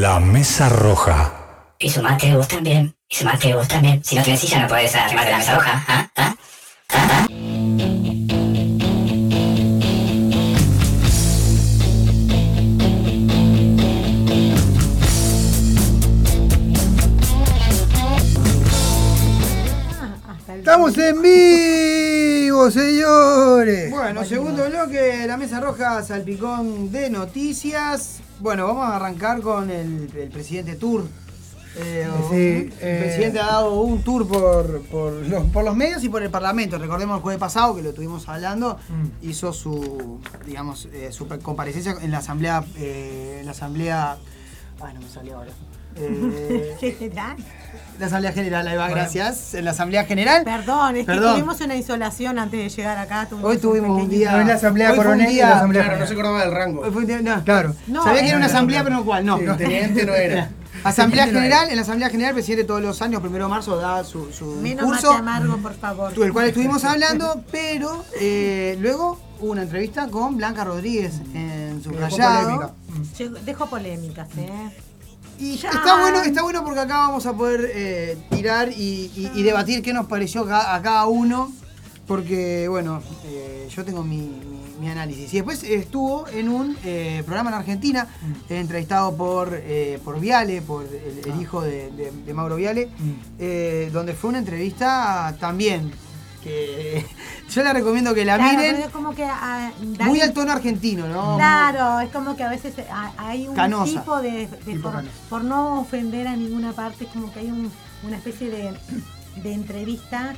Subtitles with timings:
[0.00, 1.32] La Mesa Roja.
[1.78, 2.96] Y sumate vos también.
[3.08, 4.02] Y sumate vos también.
[4.02, 5.84] Si no tienes silla no puedes arrimarte la mesa roja.
[5.86, 6.10] ¿Ah?
[6.16, 6.34] ¿Ah?
[6.88, 7.06] ¿Ah?
[7.20, 7.26] ¿Ah?
[20.58, 21.83] Estamos en vivo,
[22.70, 23.90] señores.
[23.90, 28.20] Bueno, segundo bloque, la mesa roja, salpicón de noticias.
[28.40, 31.04] Bueno, vamos a arrancar con el, el presidente Tour.
[31.76, 36.04] Eh, Sí, el eh, presidente ha dado un tour por, por, los, por los medios
[36.04, 36.78] y por el Parlamento.
[36.78, 38.78] Recordemos el jueves pasado que lo estuvimos hablando.
[38.88, 39.28] Mm.
[39.28, 44.16] Hizo su, digamos, eh, su comparecencia en la asamblea, eh, en la asamblea.
[44.80, 45.50] Ay, no me salió ahora.
[45.96, 47.36] Eh, General.
[47.98, 49.54] la asamblea general, ahí va, gracias.
[49.54, 50.42] En la asamblea general.
[50.44, 51.34] Perdón, es que Perdón.
[51.34, 53.28] tuvimos una insolación antes de llegar acá.
[53.42, 54.32] Hoy tuvimos un día.
[54.32, 56.12] No es la asamblea hoy fue un coronel y día- la asamblea Claro, no se
[56.12, 56.80] acordaba del rango.
[56.80, 57.44] hoy fue un día- no.
[57.44, 57.74] Claro.
[57.86, 58.84] No, Sabía que era una no, asamblea, no.
[58.84, 59.38] pero no cuál, no.
[59.38, 60.50] Sí, teniente no era.
[60.84, 61.70] Asamblea General, era.
[61.70, 64.44] en la Asamblea General, el presidente todos los años, primero de marzo, da su, su
[64.60, 66.14] Menos curso, mate amargo, por favor.
[66.14, 71.80] del cual estuvimos hablando, pero eh, luego hubo una entrevista con Blanca Rodríguez en
[73.16, 74.50] Que dejó polémicas, ¿eh?
[75.44, 79.42] Y está bueno, está bueno porque acá vamos a poder eh, tirar y, y- y
[79.42, 81.52] debatir qué nos pareció a cada uno,
[82.06, 85.32] porque bueno, eh, yo tengo mi, mi- mi análisis.
[85.32, 88.08] Y después estuvo en un eh, programa en Argentina,
[88.48, 89.60] eh, entrevistado por,
[90.04, 92.88] por Viale, por el, el hijo de, de- de Mauro Viale,
[93.38, 95.92] eh, donde fue una entrevista también
[96.44, 97.04] que
[97.50, 98.74] yo le recomiendo que la Claro, miren.
[98.76, 99.24] pero es como que.
[99.24, 101.36] ah, Muy al tono argentino, ¿no?
[101.36, 102.74] Claro, es como que a veces
[103.16, 104.00] hay un Canosa.
[104.00, 104.48] tipo de.
[105.28, 107.72] por, no ofender a ninguna parte, es como que hay un-
[108.06, 108.74] una especie de,
[109.42, 110.34] de entrevista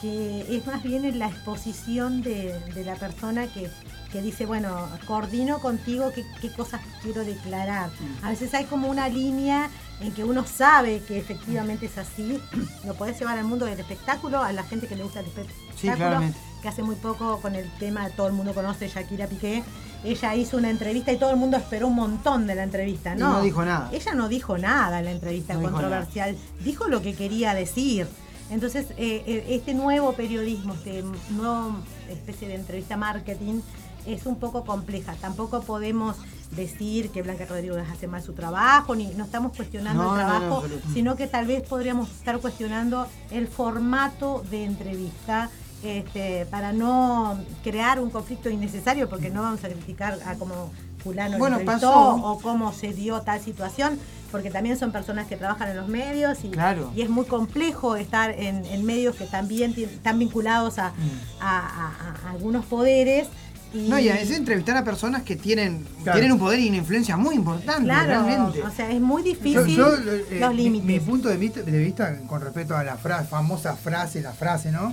[0.00, 3.70] que es más bien en la exposición de, de la persona que,
[4.10, 7.90] que dice, bueno, coordino contigo qué, qué cosas quiero declarar.
[8.22, 9.68] A veces hay como una línea
[10.00, 12.40] en que uno sabe que efectivamente es así,
[12.86, 15.96] lo podés llevar al mundo del espectáculo, a la gente que le gusta el espectáculo,
[15.96, 16.38] claramente.
[16.62, 19.62] que hace muy poco con el tema, todo el mundo conoce Shakira Piqué,
[20.02, 23.18] ella hizo una entrevista y todo el mundo esperó un montón de la entrevista, Y
[23.18, 23.34] ¿no?
[23.34, 23.90] no dijo nada.
[23.92, 28.06] Ella no dijo nada en la entrevista No controversial, dijo lo que quería decir.
[28.50, 31.76] Entonces, eh, eh, este nuevo periodismo, este nuevo
[32.08, 33.60] especie de entrevista marketing,
[34.06, 35.14] es un poco compleja.
[35.20, 36.16] Tampoco podemos
[36.50, 40.32] decir que Blanca Rodríguez hace mal su trabajo, ni no estamos cuestionando No, el no,
[40.32, 45.50] no, trabajo, sino que tal vez podríamos estar cuestionando el formato de entrevista.
[45.82, 50.70] este, para no crear un conflicto innecesario, porque no vamos a criticar a cómo
[51.02, 52.16] fulano Bueno, pasó.
[52.16, 53.98] o cómo se dio tal situación,
[54.30, 56.92] porque también son personas que trabajan en los medios y, Claro.
[56.94, 60.92] y es muy complejo estar en, en medios que también están vinculados a, a-
[61.40, 63.28] a- a algunos poderes.
[63.72, 66.18] Y, No, y es entrevistar a personas que tienen, Claro.
[66.18, 68.62] tienen un poder y una influencia muy importante, Claro, realmente.
[68.62, 70.86] o sea, es muy difícil yo, eh, los mi- límites.
[70.86, 74.72] Mi, punto de vista, de vista con respecto a la fra- famosa frase, la frase,
[74.72, 74.92] ¿no?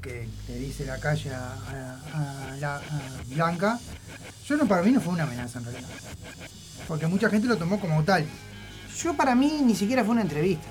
[0.00, 1.38] Que, que dice la calle a,
[2.14, 2.82] a- a la- a
[3.34, 3.78] Blanca,
[4.46, 5.88] yo no, para mí no fue una amenaza en realidad.
[6.86, 8.24] Porque mucha gente lo tomó como tal.
[9.02, 10.66] Yo para mí ni siquiera fue una entrevista.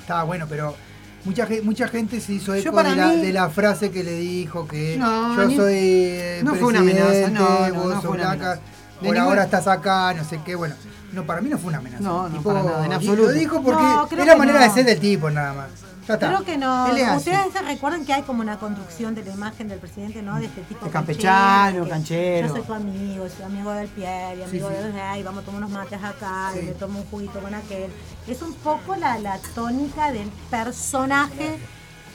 [0.00, 0.74] Estaba bueno, pero
[1.24, 4.66] mucha, mucha gente se hizo eco de la, mí- de la frase que le dijo
[4.68, 8.04] que No, yo ni- soy eh, no fue una amenaza, no, no, vos no sos
[8.04, 8.60] fue una amenaza.
[9.02, 10.74] Por ahora estás acá, no sé qué, bueno.
[11.12, 12.02] No, para mí no fue una amenaza.
[12.02, 13.22] No, no, para nada, en absoluto.
[13.28, 13.82] Lo dijo porque
[14.16, 15.68] No, la manera de ser del tipo, nada más.
[16.06, 16.28] Ya está.
[16.28, 16.86] Creo que no.
[17.16, 20.38] Ustedes se recuerdan que hay como una construcción de la imagen del presidente, ¿no?
[20.38, 22.48] De este tipo De campechano, canchero.
[22.48, 24.92] Yo soy tu amigo, soy amigo del Pierre, y amigo Sí, sí.
[24.92, 26.60] de ay, vamos a tomar unos mates acá, Sí.
[26.60, 27.90] y me tomo un juguito con aquel.
[28.26, 31.58] Es un poco la, la tónica del personaje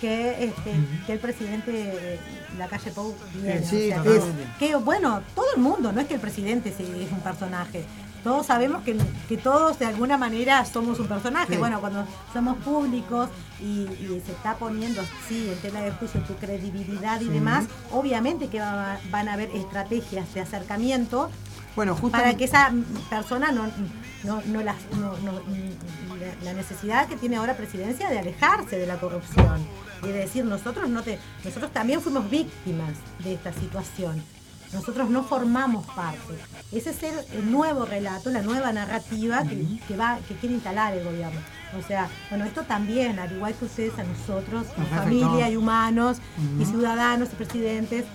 [0.02, 0.74] que, este,
[1.06, 2.20] que el presidente de
[2.58, 3.66] la calle Pou tiene.
[3.66, 4.24] Sí, o sea,
[4.60, 7.84] que, bueno, todo el mundo, no es que el presidente es un personaje.
[8.24, 8.97] Todos sabemos que,
[9.28, 11.53] que todos de alguna manera somos un personaje.
[11.53, 11.57] Sí.
[11.59, 13.30] Bueno, cuando somos públicos
[13.62, 18.47] y, y se está poniendo, sí, en tela de juicio tu credibilidad y demás, obviamente
[18.47, 21.29] que va- van a haber estrategias de acercamiento
[21.75, 22.72] Bueno, para que esa
[23.09, 23.68] persona no,
[24.24, 24.75] no, no las-
[26.44, 29.66] la necesidad que tiene ahora presidencia de alejarse de la corrupción
[30.03, 32.91] y de decir nosotros no te nosotros también fuimos víctimas
[33.23, 34.22] de esta situación
[34.74, 36.36] nosotros no formamos parte
[36.72, 41.04] ese es el, nuevo relato la nueva narrativa que, que va que quiere instalar el
[41.04, 41.40] gobierno
[41.78, 45.04] o sea bueno esto también al igual que ustedes a nosotros como afectó.
[45.04, 46.18] familia y humanos
[46.60, 48.06] y ciudadanos y presidentes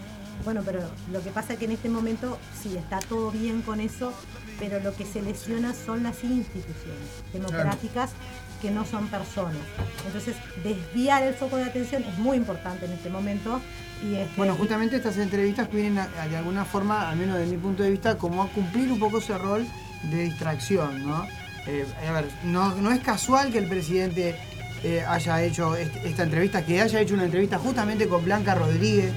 [0.44, 0.80] bueno, pero
[1.10, 4.12] lo que pasa es que en este momento sí está todo bien con eso,
[4.58, 8.10] pero lo que se lesiona son las instituciones democráticas
[8.60, 9.62] que no son personas.
[10.06, 13.60] Entonces, desviar el foco de atención es muy importante en este momento.
[14.04, 17.52] Y este, Bueno, justamente estas entrevistas vienen a- a- de alguna forma, al menos desde
[17.52, 19.66] mi punto de vista, como a cumplir un poco ese rol
[20.10, 21.26] de distracción, ¿no?
[21.66, 24.36] Eh, a ver, no, no es casual que el presidente
[24.86, 29.12] eh, haya hecho est- esta entrevista, que haya hecho una entrevista justamente con Blanca Rodríguez,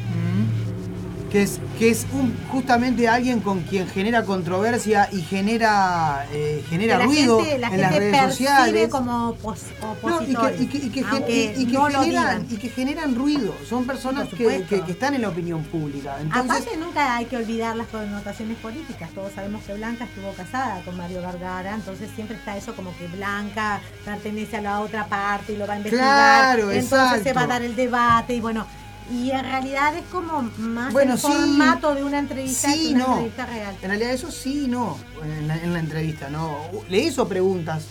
[1.32, 6.98] que es, que es un, justamente alguien con quien genera controversia y genera, eh, genera
[7.00, 8.88] la ruido gente, la en las gente redes percibe sociales.
[8.90, 9.64] como opos-
[10.04, 12.48] No, y, que, y que- y que gen- aunque y- y que no lo generan,
[12.50, 13.54] y que generan ruido.
[13.68, 16.16] Son personas que, están en la opinión pública.
[16.22, 19.10] Entonces, Aparte nunca hay que olvidar las connotaciones políticas.
[19.12, 23.08] Todos sabemos que Blanca estuvo casada con Mario Vergara, entonces siempre está eso como que
[23.08, 26.08] Blanca pertenece a la otra parte y lo va a investigar.
[26.56, 27.24] Claro, entonces exacto.
[27.24, 28.66] se va a dar el debate y bueno.
[29.12, 31.28] Y en realidad es como más Bueno, el sí.
[31.28, 33.12] formato de una entrevista Sí, que una no.
[33.14, 33.76] entrevista real.
[33.82, 36.58] En realidad eso sí y no en la, en la entrevista, ¿no?
[36.90, 37.86] Le hizo preguntas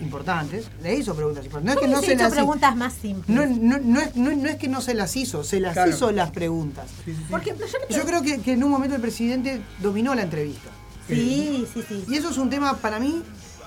[0.00, 1.74] importantes, le hizo preguntas importantes.
[1.74, 2.36] No es que no se hecho las hizo.
[2.36, 3.28] preguntas más simples.
[3.28, 5.90] No, no, no es, no, no es que no se las hizo, se las Claro.
[5.90, 6.86] hizo las preguntas.
[7.30, 10.70] Por ejemplo, yo creo que, que en un momento el presidente dominó la entrevista.
[11.08, 12.04] Sí, sí, sí.
[12.08, 13.22] Y eso es un tema para mí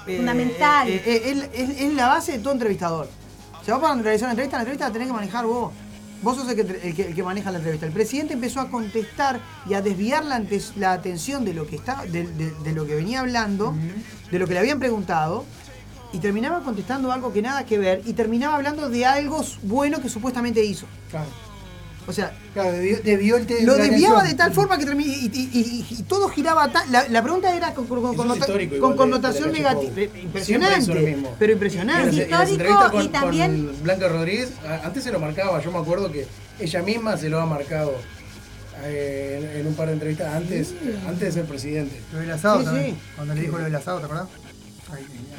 [0.07, 0.87] eh, Fundamental.
[0.87, 3.09] eh, eh, es, es- es la base de todo entrevistador.
[3.65, 5.71] Si vos para realizar una entrevista, la entrevista la tenés que manejar vos.
[6.21, 7.85] Vos sos el que, el que- el que maneja la entrevista.
[7.87, 11.75] El presidente empezó a contestar y a desviar la, antes- la atención de lo que
[11.77, 13.73] está, de, de- de lo que venía hablando,
[14.31, 15.45] de lo que le habían preguntado,
[16.13, 20.09] y terminaba contestando algo que nada que ver, y terminaba hablando de algo bueno que
[20.09, 20.85] supuestamente hizo.
[21.09, 21.29] Claro.
[22.07, 25.85] O sea, Claro, debió, debió el te- lo desviaba de tal forma que y, y-
[25.89, 26.91] y- y todo giraba tal.
[26.91, 29.91] La, la pregunta era con, con- con es histórico con de- connotación negativa.
[29.93, 30.03] Pou.
[30.21, 30.43] Impresionante.
[30.43, 31.35] Siempre hizo lo mismo.
[31.39, 32.27] Pero impresionante.
[32.27, 34.51] las Histórico y también- con Blanca Rodríguez,
[34.83, 36.27] antes se lo marcaba, yo me acuerdo que
[36.59, 37.93] ella misma se lo ha marcado
[38.83, 40.73] eh, en, en un par de entrevistas antes,
[41.07, 42.01] antes de ser presidente.
[42.11, 42.95] Lo del asado Sí, también.
[42.95, 43.01] sí.
[43.15, 44.27] Cuando le dijo lo del asado, ¿te acordás?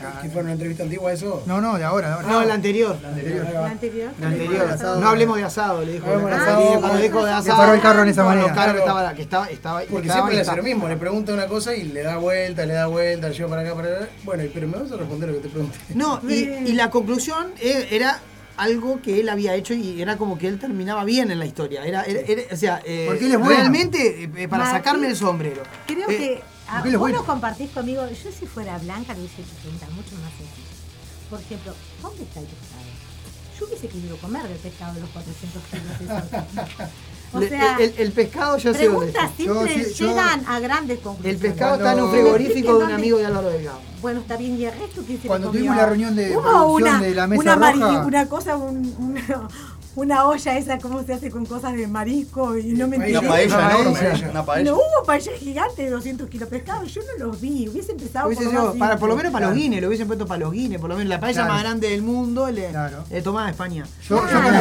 [0.04, 1.44] Ah, ¿Qué fue una entrevista antigua eso?
[1.46, 2.28] No, no, de ahora, de ahora.
[2.28, 2.98] No, la anterior.
[3.00, 3.44] La anterior.
[3.52, 4.10] La anterior.
[4.20, 4.70] La anterior.
[4.70, 5.00] asado.
[5.00, 6.06] No hablemos de asado, le dijo.
[6.06, 7.56] Hablemos de Ah, asado, cuando dijo de Le asado.
[7.58, 8.48] paró el carro en esa no, manera.
[8.48, 11.32] no, claro, estaba, que estaba, estaba, Porque estaba siempre le hace lo mismo, le pregunta
[11.32, 14.08] una cosa y le da vuelta, le da vuelta, le lleva para acá, para allá.
[14.24, 15.78] Bueno, pero me vas a responder lo que te pregunté.
[15.94, 18.18] No, y, y la conclusión eh, era
[18.56, 21.84] algo que él había hecho y era como que él terminaba bien en la historia.
[21.84, 23.54] Era, era- era- o sea, eh, Porque él es bueno.
[23.54, 25.62] realmente eh, para Martín, sacarme el sombrero.
[25.86, 27.18] Creo Eh, que ah, vos bueno.
[27.18, 28.02] lo compartís conmigo.
[28.08, 30.78] Yo si fuera blanca le hubiese hecho preguntas mucho más sencillas.
[31.30, 32.82] Por ejemplo, ¿dónde está el pescado?
[33.58, 36.00] Yo hubiese querido comer del pescado de los 400 kilos.
[36.00, 36.88] esos.
[37.34, 39.42] O le- sea, el, el pescado ya sé dónde preguntas está.
[39.42, 41.42] Yo simples sí- yo- llegan a grandes conclusiones.
[41.42, 43.78] El pescado está en un frigorífico de un amigo de Álvaro Delgado.
[44.02, 45.60] Bueno, está bien, y el resto que se Cuando comió?
[45.62, 48.00] tuvimos la reunión de una, de la mesa una, roja.
[48.04, 49.48] una cosa, un- una,
[49.94, 52.56] una olla esa, ¿cómo se hace con cosas de marisco?
[52.56, 52.96] Y no me.
[52.96, 53.92] Una paella, Una ¿no?
[53.92, 54.30] paella.
[54.30, 54.70] Una paella.
[54.70, 58.26] No hubo paella gigante de 200 kilos de pescado, yo no los vi, hubiese empezado
[58.28, 59.62] Hubiese por, lo sido más para, por lo menos para los Claro.
[59.62, 61.52] guines, lo hubiesen puesto para los guines, por lo menos la paella Claro.
[61.54, 63.04] más grande del mundo le, Claro.
[63.10, 63.84] le tomaba España.
[64.08, 64.60] Yo, cuando,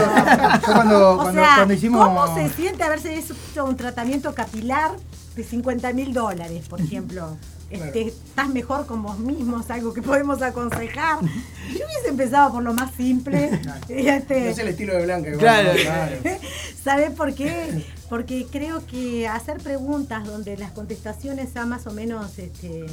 [0.68, 2.06] yo cuando, O cuando, sea, cuando hicimos.
[2.06, 4.92] ¿cómo se siente haberse hecho un tratamiento capilar
[5.36, 7.38] de 50 mil dólares, por ejemplo?
[7.72, 11.20] Este, estás mejor con vos mismos, algo que podemos aconsejar.
[11.70, 13.62] Yo hubiese empezado por lo más simple.
[13.90, 15.30] Y, este, No es el estilo de Blanca.
[15.30, 15.72] igual, Claro.
[15.82, 16.16] claro.
[16.84, 17.86] ¿Sabes por qué?
[18.10, 22.88] Porque creo que hacer preguntas donde las contestaciones sean más o menos este,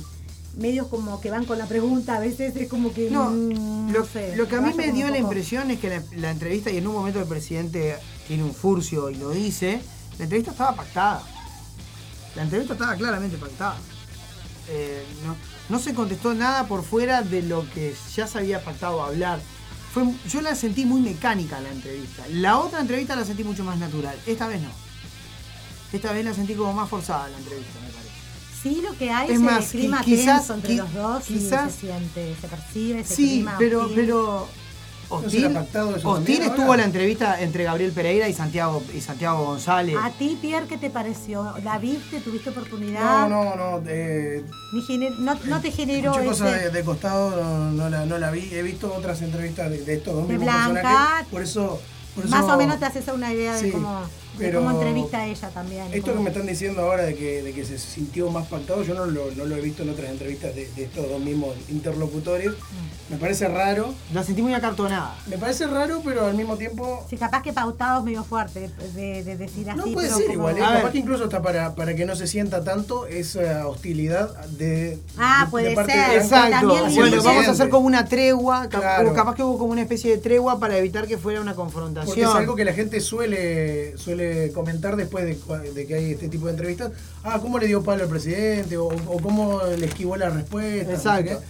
[0.57, 3.11] medios como que van con la pregunta, a veces es como que.
[3.11, 5.89] No, mm, lo, no sé, lo que a mí me dio la impresión es que
[5.89, 7.97] la, la entrevista, y en un momento el presidente
[8.27, 9.81] tiene un furcio y lo dice,
[10.19, 11.23] la entrevista estaba pactada.
[12.37, 13.77] La entrevista estaba claramente pactada.
[14.71, 15.35] Eh, no,
[15.69, 19.41] no se contestó nada por fuera de lo que ya se había pactado hablar.
[19.95, 22.25] Fue, yo la sentí muy mecánica la entrevista.
[22.31, 24.17] La otra entrevista la sentí mucho más natural.
[24.27, 24.69] Esta vez no.
[25.93, 28.09] Esta vez la sentí como más forzada la entrevista, me parece.
[28.63, 30.93] Sí, lo que hay Es es, más, el clima qui- quizás- tenso entre qui- los
[30.95, 34.49] dos quizás- y se siente, se percibe, se Sí, clima pero, pero
[35.11, 36.77] Hostil, estuvo ahora?
[36.79, 39.97] la entrevista entre Gabriel Pereira y Santiago y Santiago González.
[40.03, 41.55] ¿A ti, Pierre, qué te pareció?
[41.65, 42.21] ¿La viste?
[42.21, 43.29] ¿Tuviste oportunidad?
[43.29, 43.83] No, no, no.
[43.89, 47.89] eh, Ni gener- no, no te generó escuché cosas ese- de, de costado, no, no
[47.89, 48.49] la, no la vi.
[48.53, 50.73] He visto otras entrevistas de, de estos dos De mismos Blanca.
[50.83, 51.27] personajes.
[51.29, 51.81] Por eso,
[52.15, 54.03] por eso- Más o menos te haces una idea de cómo,
[54.39, 55.87] pero cómo entrevista a ella también.
[55.93, 58.95] Esto que me están diciendo ahora de que, de que se sintió más pactado, yo
[58.95, 62.51] no lo, no lo he visto en otras entrevistas de, de estos dos mismos interlocutores.
[62.51, 63.13] Mm.
[63.13, 63.95] Me parece raro.
[64.13, 65.17] La sentí muy acartonada.
[65.29, 69.25] Me parece raro, pero al mismo tiempo Sí, capaz que pautado es medio fuerte de,
[69.25, 69.79] de decir así.
[69.79, 70.61] No puede pero ser como- igual, ¿eh?
[70.61, 75.45] Capaz que incluso hasta para, para que no se sienta tanto esa hostilidad de, Ah,
[75.47, 76.19] de- puede de parte ser.
[76.19, 76.69] Exacto.
[76.95, 78.69] Bueno, vamos a hacer como una tregua.
[78.69, 79.11] Claro.
[79.11, 82.07] o capaz que hubo como una especie de tregua para evitar que fuera una confrontación.
[82.15, 86.47] Porque es algo que la gente suele, suele comentar después de, que hay este tipo
[86.47, 86.93] de entrevistas.
[87.23, 88.77] Ah, ¿cómo le dio palo al presidente?
[88.77, 90.93] O, o cómo le esquivó la respuesta.
[90.93, 91.41] Exacto.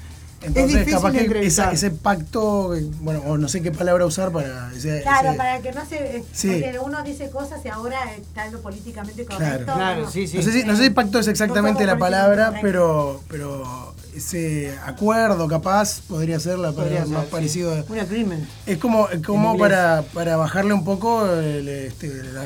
[0.40, 4.30] Entonces, difícil capaz que esa- ese pacto, eh, bueno, o no sé qué palabra usar
[4.30, 6.24] para ese, Claro, ese- para que no se.
[6.32, 6.48] Sí.
[6.48, 9.64] Porque uno dice cosas y ahora está lo políticamente correcto.
[9.64, 9.78] Claro.
[9.78, 10.36] Claro, sí, sí.
[10.36, 14.76] No sé, si, no sé si pacto es exactamente No la palabra, pero, pero ese
[14.84, 17.28] acuerdo capaz podría ser la palabra más sí.
[17.32, 17.74] parecido.
[17.74, 18.48] a- Un agreement.
[18.66, 22.44] Es como, como para, para bajarle un poco el, este, la-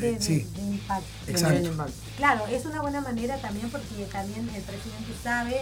[0.00, 1.04] de- sí, de impacto.
[1.26, 1.70] exacto.
[2.16, 5.60] Claro, es una buena manera también porque también el presidente sabe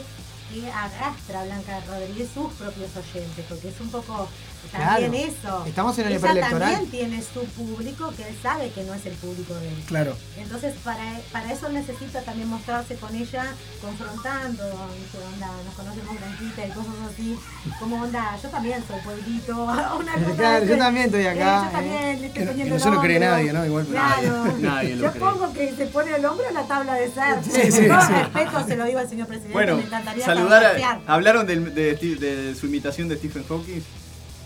[0.51, 4.29] que arrastra a Blanca Rodríguez sus propios oyentes, porque es un poco
[4.73, 5.33] también Claro.
[5.33, 5.65] eso.
[5.67, 6.71] Estamos en el Ella preelectoral.
[6.73, 9.75] también tiene su público que él sabe que no es el público de él.
[9.87, 10.17] Claro.
[10.37, 13.47] Entonces, para, para eso necesita también mostrarse con ella,
[13.81, 14.65] confrontando,
[15.13, 15.49] ¿qué onda?
[15.65, 17.39] Nos conocemos Blanquita y cosas así.
[17.79, 18.37] ¿Cómo onda?
[18.43, 19.65] Yo también soy pueblito.
[19.65, 21.73] Una cosa Claro, yo también estoy acá, Eh, yo eh.
[21.73, 23.65] también le estoy poniendo que no cree nadie, ¿no?
[23.67, 24.45] Igual, Claro.
[24.59, 25.21] Nadie lo yo cree.
[25.21, 27.43] pongo que se pone el hombro en la tabla de ser.
[27.45, 28.13] Sí, sí, Con sí.
[28.13, 29.53] respeto se lo digo al señor presidente.
[29.53, 33.81] Bueno, me encantaría saludar a, ¿Hablaron del- de, de su imitación de Stephen Hawking?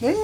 [0.02, 0.14] ¿Eh?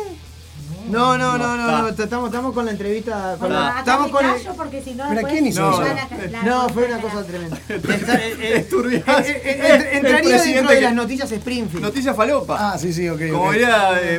[0.88, 3.36] No, no, no, no, No, estamos, estamos con la entrevista.
[3.40, 5.82] Con la- estamos con el- porque si no ¿Pero después quién hizo
[6.44, 7.58] No, fue una cosa tremenda.
[7.68, 8.66] Eh,
[9.44, 11.82] eh, Entraría presidente dentro de que- las noticias Springfield.
[11.84, 12.72] Noticia falopa.
[12.72, 13.20] Ah, sí, sí, ok.
[13.32, 13.50] Como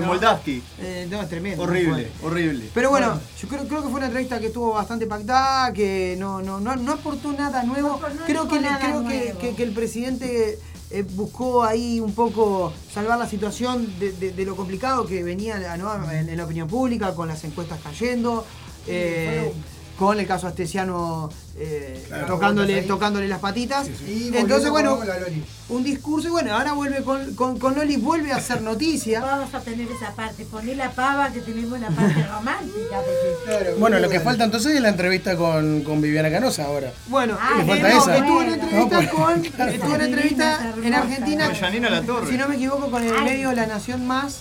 [0.05, 0.63] Moldavsky.
[0.79, 1.63] Eh, no, es tremendo.
[1.63, 2.69] Horrible, horrible.
[2.74, 6.41] Pero bueno, yo creo, creo que fue una entrevista que estuvo bastante pactada, que no,
[6.41, 8.00] no, no, no aportó nada nuevo.
[8.01, 9.39] No, no creo dijo que, le- nada creo que, nuevo.
[9.39, 10.59] que- que el presidente
[10.92, 15.75] eh, buscó ahí un poco salvar la situación de, de- de lo complicado que venía
[15.77, 15.94] ¿no?
[16.12, 18.46] en, en la opinión pública, con las encuestas cayendo,
[18.88, 19.51] eh,
[19.98, 23.88] con el caso Astesiano eh, Claro, tocándole, tocándole las patitas.
[24.08, 25.44] Y Entonces, bueno, con la Loli.
[25.70, 29.22] un discurso y bueno, ahora vuelve con, con, con Loli, vuelve a hacer noticia.
[29.22, 32.98] Vamos a tener esa parte, poner la pava que tenemos la parte romántica.
[32.98, 33.36] Porque...
[33.46, 36.92] Claro, Bueno, lo que falta entonces es la entrevista con, con Viviana Canosa ahora.
[37.08, 38.18] Bueno, Ah, eh, falta no, esa.
[38.18, 39.72] estuvo en No, entrevista pues, con, claro.
[39.72, 40.56] estuvo en entrevista.
[40.96, 42.32] Argentina, Con Janina La Torre.
[42.32, 43.24] si no me equivoco, con el Ay.
[43.24, 44.40] medio La Nación Más,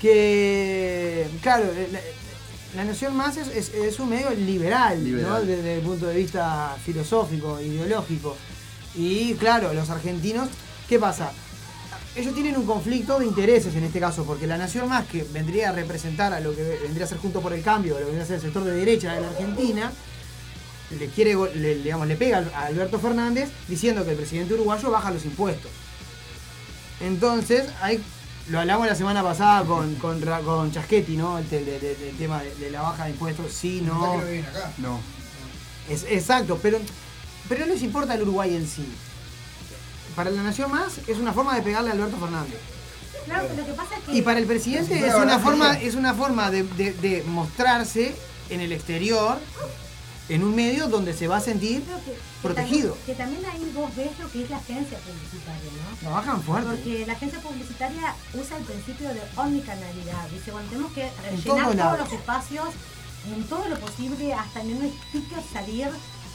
[0.00, 1.88] que, claro, eh,
[2.74, 5.30] la, Nación Más es, es- es un medio liberal, Liberal.
[5.30, 5.40] ¿no?
[5.42, 8.36] desde el punto de vista filosófico, ideológico.
[8.94, 10.48] Y claro, los argentinos,
[10.88, 11.32] ¿qué pasa?
[12.14, 15.70] Ellos tienen un conflicto de intereses en este caso, porque la Nación Más, que vendría
[15.70, 18.24] a representar a lo que vendría a ser Junto por el Cambio, lo que vendría
[18.24, 19.92] a ser el sector de derecha de la Argentina,
[20.98, 25.10] le quiere le, digamos, le pega a Alberto Fernández diciendo que el presidente uruguayo baja
[25.10, 25.70] los impuestos.
[27.00, 27.98] Entonces, ahí
[28.48, 31.38] lo hablamos la semana pasada con, con, con Chaschetti, ¿no?
[31.38, 33.52] El, de- del tema de, de la baja de impuestos.
[33.52, 34.12] Sí, no.
[34.12, 34.72] que lo viene acá.
[34.78, 35.00] No.
[35.88, 36.78] Es, exacto, pero,
[37.48, 38.86] pero no les importa el Uruguay en sí.
[40.16, 42.58] Para la Nación Más es una forma de pegarle a Alberto Fernández.
[43.24, 44.16] Claro, lo que pasa es que.
[44.18, 48.14] Y para el presidente Si es una forma, es una forma de, de- de mostrarse
[48.50, 49.38] en el exterior,
[50.28, 52.94] en un medio donde se va a sentir creo que- que protegido.
[52.94, 55.96] también- Que también ahí vos ves lo que es la agencia publicitaria, ¿no?
[55.98, 56.70] Trabajan fuerte.
[56.70, 60.28] Porque la agencia publicitaria usa el principio de omnicanalidad.
[60.30, 62.68] Dice, bueno, tenemos que rellenar todos, los espacios
[63.34, 65.86] en todo lo posible, hasta en un sticker salir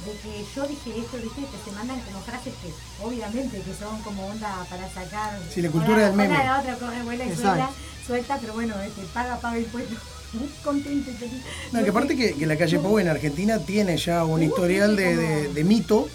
[0.06, 2.72] de que yo dije esto, dije que se mandan como frases que
[3.04, 5.40] obviamente que son como onda para sacar.
[5.54, 6.30] Sí, la cultura del meme.
[6.36, 7.70] Una de la otra corre, vuela y suelta,
[8.06, 9.98] suelta, pero bueno, este, paga, paga impuestos.
[10.34, 11.42] Muy contento y feliz.
[11.72, 15.16] No, que aparte que, que la calle Pau en Argentina tiene ya un historial de,
[15.16, 16.08] de- de mito.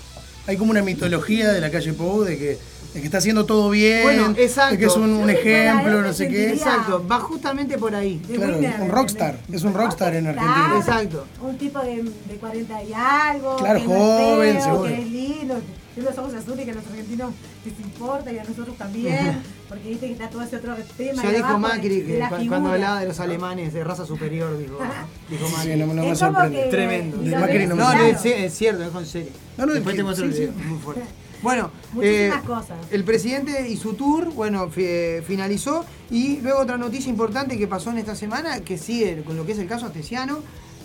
[0.46, 2.58] Hay como una mitología de la calle Pau de que,
[2.94, 4.72] de que está haciendo todo bien, Bueno, exacto.
[4.72, 6.50] de que es un, ejemplo, no sé qué.
[6.50, 8.20] Exacto, va justamente por ahí.
[8.34, 10.54] Claro, un rockstar, es un rockstar en Argentina.
[10.66, 11.26] Claro, Exacto.
[11.40, 13.56] Un tipo de, de 40 y algo.
[13.56, 14.84] Claro, que no es joven, feo, seguro.
[14.90, 17.32] Que es lindo, que tiene los ojos azules que a los argentinos
[17.64, 19.42] les importa y a nosotros también.
[19.68, 21.22] Porque viste que está todo ese otro tema.
[21.22, 24.78] Ya dijo Macri que cu- cuando hablaba de los alemanes de raza superior, dijo,
[25.30, 25.76] dijo Sí, Macri.
[25.76, 26.64] no, no me sorprende.
[26.64, 27.16] que- Tremendo.
[27.18, 29.30] De Macri no me No, es, es cierto, es en serio.
[29.58, 30.64] No, no, Después que- te muestro el sí, video, sí.
[30.66, 31.02] muy fuerte.
[31.42, 32.78] Bueno, Muchísimas eh, cosas.
[32.92, 35.84] el presidente y su tour, bueno, fi- finalizó.
[36.08, 39.50] Y luego otra noticia importante que pasó en esta semana, que sigue con lo que
[39.50, 40.38] es el caso Astesiano,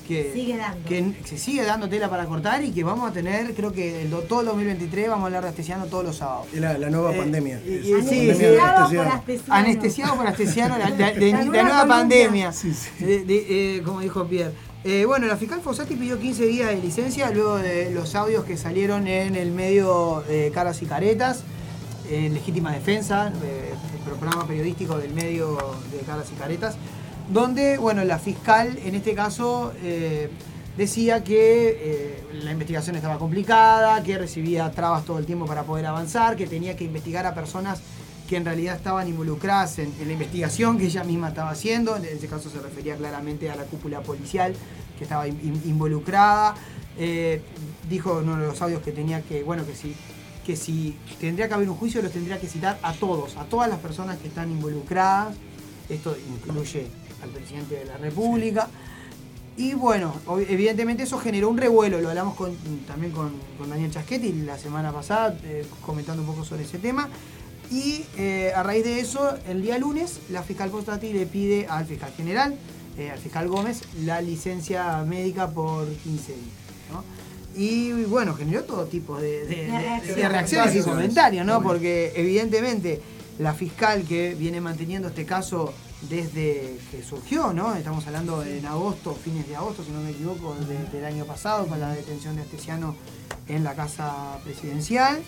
[0.08, 0.88] que, Sigue dando.
[0.88, 4.10] que se sigue dando tela para cortar y que vamos a tener, creo que el,
[4.10, 6.48] do- todo el 2023 vamos a hablar de Astesiano todos los sábados.
[6.54, 7.60] Es la, la nueva Eh, pandemia.
[7.60, 8.46] sí, pandemia sí.
[8.46, 9.54] Anestesiado por Astesiano.
[9.56, 12.52] Anestesiado por Astesiano, la, la- de- La la nueva pandemia.
[12.54, 13.04] Sí, sí.
[13.06, 14.54] De- de- eh, como dijo Pierre.
[14.84, 18.56] Eh, bueno, la fiscal Fossati pidió 15 días de licencia luego de los audios que
[18.56, 21.44] salieron en el medio de Caras y Caretas,
[22.10, 23.74] en Legítima Defensa, eh,
[24.08, 25.58] el programa periodístico del medio
[25.92, 26.78] de Caras y Caretas,
[27.30, 30.30] donde, bueno, la fiscal en este caso eh,
[30.78, 35.86] decía que eh, la investigación estaba complicada, que recibía trabas todo el tiempo para poder
[35.86, 37.82] avanzar, que tenía que investigar a personas
[38.30, 42.28] que en realidad estaban involucradas en, la investigación que ella misma estaba haciendo, en ese
[42.28, 44.54] caso se refería claramente a la cúpula policial
[44.98, 46.56] que estaba in- in- involucrada.
[47.00, 47.42] Eh,
[47.90, 49.96] dijo en uno de los audios que tenía que, bueno, que si,
[50.46, 53.70] que si tendría que haber un juicio, los tendría que citar a todos, a todas
[53.70, 55.36] las personas que están involucradas.
[55.88, 56.88] Esto incluye
[57.24, 58.68] al presidente de la República.
[59.58, 60.14] Y bueno,
[60.50, 62.56] evidentemente eso generó un revuelo, lo hablamos con-
[62.86, 67.10] también con, con Daniel Chaschetti la semana pasada, eh, comentando un poco sobre ese tema.
[67.72, 71.86] Y eh, a raíz de eso, el día lunes, la fiscal Postati le pide al
[71.88, 72.56] fiscal general,
[72.98, 76.46] eh, al fiscal Gómez, la licencia médica por 15 días.
[76.94, 77.04] ¿no?
[77.60, 80.16] Y bueno, generó todo tipo de, de- de- reacciones.
[80.16, 81.64] de reacciones y comentarios, ¿no?
[81.64, 83.02] Porque evidentemente
[83.40, 87.74] la fiscal que viene manteniendo este caso desde que surgió, ¿no?
[87.76, 91.66] Estamos hablando en agosto, fines de agosto, si no me equivoco, de- del año pasado,
[91.68, 92.96] con la detención de Astesiano
[93.48, 95.22] en la casa presidencial.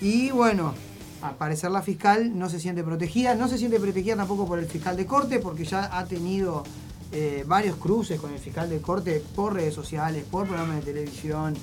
[0.00, 0.74] Y bueno,
[1.22, 4.66] al parecer la fiscal no se siente protegida, no se siente protegida tampoco por el
[4.66, 6.62] fiscal de corte, porque ya ha tenido
[7.10, 11.54] eh, varios cruces con el fiscal de corte por redes sociales, por programas de televisión.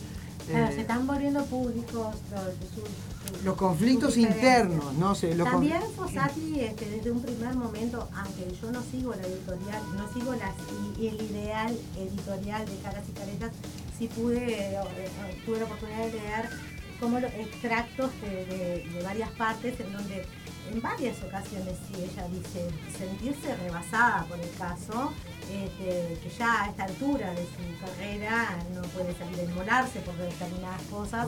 [0.47, 5.49] Claro, se están volviendo públicos los, sus- sus- los conflictos sus internos, no sé, los
[5.49, 10.33] También Fossati, este, desde un primer momento, aunque yo no sigo la editorial, no sigo
[10.35, 10.53] las,
[10.99, 13.51] y- el ideal editorial de Caras y Caretas,
[13.97, 14.79] sí pude, eh,
[15.45, 16.49] tuve la oportunidad de leer
[16.99, 20.25] como los extractos de, de- de varias partes en donde
[20.71, 25.11] en varias ocasiones sí ella dice sentirse rebasada por el caso,
[25.51, 30.15] este, que ya a esta altura de su carrera no puede salir a inmolarse por
[30.17, 31.27] determinadas cosas.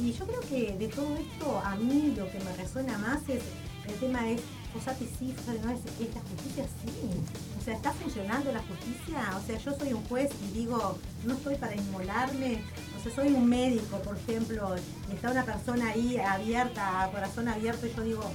[0.00, 3.42] Y yo creo que de todo esto, a mí lo que me resuena más es
[3.88, 6.92] el tema es, sí, Fossati no, es, es la justicia sí.
[7.58, 9.36] O sea, ¿está funcionando la justicia?
[9.36, 12.62] O sea, yo soy un juez y digo, no estoy para inmolarme.
[12.98, 14.76] O sea, soy un médico, por ejemplo,
[15.10, 18.30] y está una persona ahí abierta, a corazón abierto, y yo digo,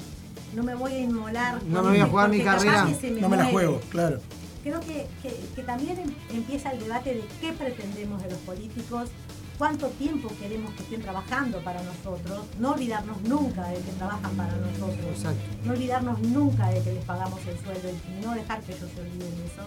[0.56, 1.64] no me voy a inmolar.
[1.64, 2.88] No me voy a jugar mi carrera.
[3.22, 4.20] No me la juego, claro.
[4.64, 9.10] Creo que, que- que también em- empieza el debate de qué pretendemos de los políticos,
[9.58, 14.54] cuánto tiempo queremos que estén trabajando para nosotros, no olvidarnos nunca de que trabajan para
[14.56, 15.42] nosotros, Exacto.
[15.66, 19.02] no olvidarnos nunca de que les pagamos el sueldo y no dejar que ellos se
[19.02, 19.62] olviden de eso.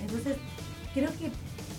[0.00, 0.36] Entonces,
[0.94, 1.30] creo que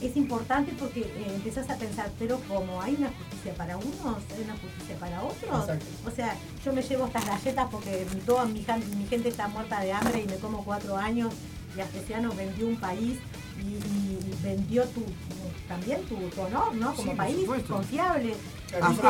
[0.05, 4.43] es importante porque eh, empezás a pensar, pero como hay una justicia para unos, hay
[4.43, 5.61] una justicia para otros.
[5.61, 5.85] Exacto.
[6.05, 8.65] O sea, yo me llevo estas galletas porque toda mi
[9.09, 11.33] gente está muerta de hambre y me como cuatro años
[11.77, 13.17] y Astesiano vendió un país
[13.59, 15.03] y, y vendió tu
[15.67, 16.93] también tu, tu honor, ¿no?
[16.93, 18.36] Como Sí, país confiable.
[18.81, 19.09] Afecta-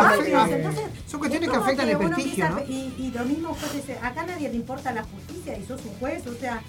[0.00, 2.44] afecta- entonces, son cuestiones es que afectan el uno prestigio.
[2.68, 5.92] Y, y lo mismo juez dice, acá nadie le importa la justicia y sos un
[5.98, 6.62] juez, o sea,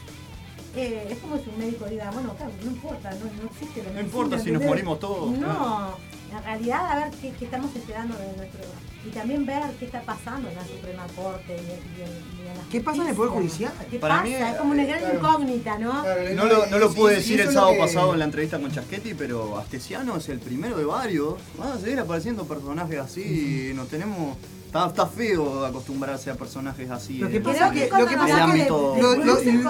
[0.75, 3.91] eh, es como si un médico diga, bueno, claro, no importa, no, no existe la
[3.91, 5.97] No importa si nos morimos todos, No, claro.
[6.37, 8.61] En realidad a ver qué, qué estamos esperando de nuestro...
[9.05, 12.55] Y también ver qué está pasando en la Suprema Corte y, y en, y en
[12.57, 13.31] la ¿Qué pasa en el Poder.
[13.33, 13.73] Judicial?
[13.91, 14.27] ¿Qué Para pasa?
[14.27, 15.15] mí, es como una gran claro.
[15.17, 16.03] incógnita, ¿no?
[16.35, 19.13] No lo, no lo pude decir el sábado que- pasado en la entrevista con Chaschetti,
[19.13, 21.35] pero Astesiano es el primero de varios.
[21.57, 24.37] Van a seguir apareciendo personajes así y nos tenemos.
[24.73, 27.19] Está, está feo acostumbrarse a personajes así.
[27.19, 29.15] Lo que pasa Creo que, que lo que pasa es que lo,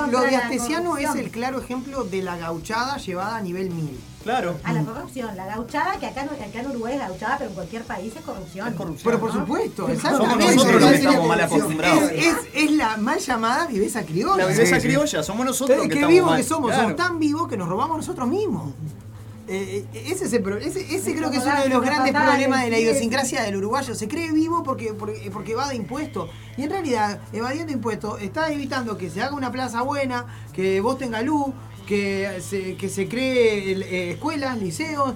[0.08, 4.00] lo- de Astesiano es el claro ejemplo de la gauchada llevada a nivel mil.
[4.24, 4.56] Claro.
[4.64, 7.56] A la corrupción, la gauchada, que acá, no- acá en Uruguay es gauchada, pero en
[7.56, 8.70] cualquier país es corrupción.
[8.70, 9.04] Es corrupción.
[9.04, 9.42] Pero por ¿no?
[9.42, 10.56] supuesto, Somos exactamente.
[10.56, 12.04] nosotros los que Es- estamos mal es- acostumbrados.
[12.12, 14.38] Es, es- es la mal llamada viveza criolla.
[14.46, 16.38] La viveza criolla, somos nosotros Pero los que estamos vivos mal.
[16.42, 16.84] que somos, Claro.
[16.84, 18.74] somos tan vivos que nos robamos nosotros mismos.
[19.48, 22.14] Eh, eh, ese es el pro- ese, ese creo que es uno de los grandes
[22.14, 23.94] problemas de la idiosincrasia del uruguayo.
[23.94, 26.30] Se cree vivo porque, porque, porque evade impuestos.
[26.58, 30.98] Y en realidad, evadiendo impuestos, está evitando que se haga una plaza buena, que vos
[30.98, 31.48] tengas luz,
[31.88, 35.16] que se, que se cree eh, escuelas, liceos.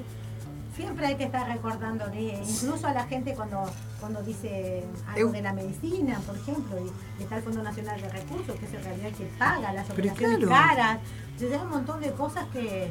[0.75, 3.63] Siempre hay que estar recordándole, incluso a la gente cuando,
[3.99, 6.75] cuando dice algo de la medicina, por ejemplo,
[7.17, 9.89] y, está el Fondo Nacional de Recursos, que es en realidad el que paga las
[9.89, 10.49] operaciones claro.
[10.49, 10.99] caras.
[11.31, 12.89] Entonces hay un montón de cosas que,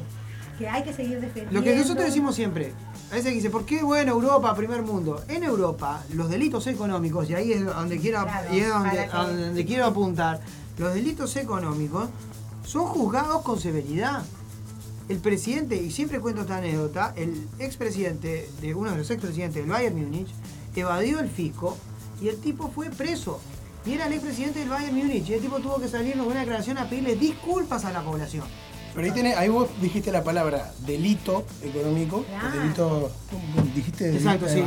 [0.57, 1.53] que hay que seguir defendiendo.
[1.53, 2.73] Lo que nosotros decimos siempre,
[3.11, 5.23] a veces dice, ¿por qué bueno Europa, primer mundo?
[5.27, 9.85] En Europa, los delitos económicos, y ahí es donde quiero, Claro, y es donde quiero
[9.85, 10.41] apuntar,
[10.77, 12.09] los delitos económicos
[12.65, 14.23] son juzgados con severidad.
[15.09, 19.71] El presidente, y siempre cuento esta anécdota, el expresidente, de uno de los expresidentes del
[19.71, 20.27] Bayern Múnich,
[20.75, 21.77] evadió el fisco
[22.21, 23.39] y el tipo fue preso.
[23.85, 26.41] Y era el expresidente del Bayern Múnich y el tipo tuvo que salir con una
[26.41, 28.43] declaración a pedirle disculpas a la población.
[28.97, 32.47] Pero ahí, tenés, ahí vos dijiste la palabra delito económico, Claro.
[32.47, 34.63] el delito, ¿cómo dijiste delito, Exacto, sí.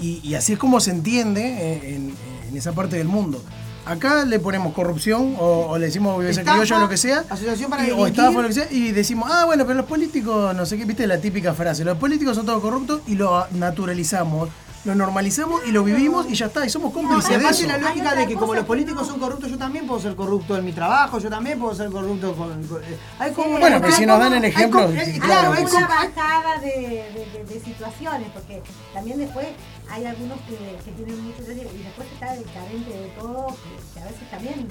[0.00, 2.12] Y, y así es como se entiende eh, en,
[2.48, 3.40] en esa parte del mundo.
[3.86, 7.22] Acá le ponemos corrupción o, o le decimos viveza criolla o lo que sea.
[7.30, 8.66] asociación para y- o estafa lo que sea.
[8.72, 11.96] Y decimos, ah, bueno, pero los políticos, no sé qué, viste la típica frase, los
[11.98, 14.48] políticos son todos corruptos y lo naturalizamos,
[14.84, 17.66] lo normalizamos y lo vivimos y ya está, y somos cómplices de aparte eso.
[17.68, 20.14] la Hay lógica de que como los políticos no- son corruptos, yo también puedo ser
[20.14, 22.62] corrupto en mi trabajo, yo también puedo ser corrupto con...
[22.66, 24.98] con- eh, hay como Bueno, hay pero si nos dan el hay ejemplo, como- sí,
[24.98, 29.46] eh, Hay claro, como hay una bajada de, de- de- de situaciones, porque también después
[29.90, 34.00] hay algunos que, que tienen mucho y después está el carente de todo, que, que
[34.00, 34.68] a veces también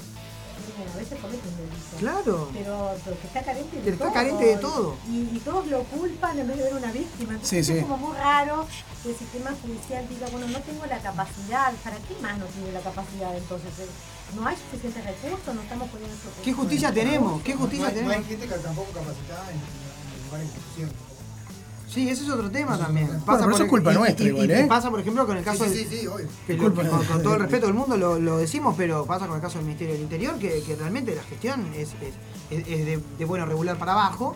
[0.54, 1.18] A veces.
[1.98, 2.48] Claro.
[2.52, 4.14] Pero porque está carente de Pero está todo.
[4.14, 4.96] carente de todo.
[5.08, 7.32] Y, y todos lo culpan en vez de ver una víctima.
[7.34, 7.78] Entonces Sí, sí.
[7.78, 8.66] Es como muy raro
[9.02, 11.72] que el sistema judicial diga, bueno, no tengo la capacidad.
[11.82, 13.70] ¿Para qué más no tiene la capacidad entonces?
[13.80, 13.86] Eh,
[14.34, 16.16] No hay suficientes recursos, no estamos poniendo...
[16.42, 17.42] ¿Qué justicia tenemos?
[17.42, 18.26] ¿Qué No justicia no hay tenemos?
[18.26, 19.58] gente que tampoco capacitada en,
[20.42, 21.13] en de.
[21.94, 23.06] Sí, ese es otro tema también.
[23.06, 24.66] Bueno, pero eso es culpa y- nuestra y- igual, y ¿eh?
[24.68, 26.26] pasa, por ejemplo, con el caso Sí, sí, sí, sí, obvio.
[26.46, 29.36] que lo- con, con todo el respeto del mundo lo, lo decimos, pero pasa con
[29.36, 31.90] el caso del Ministerio del Interior, que, que realmente la gestión es,
[32.50, 34.34] es- es- de, de bueno regular para abajo.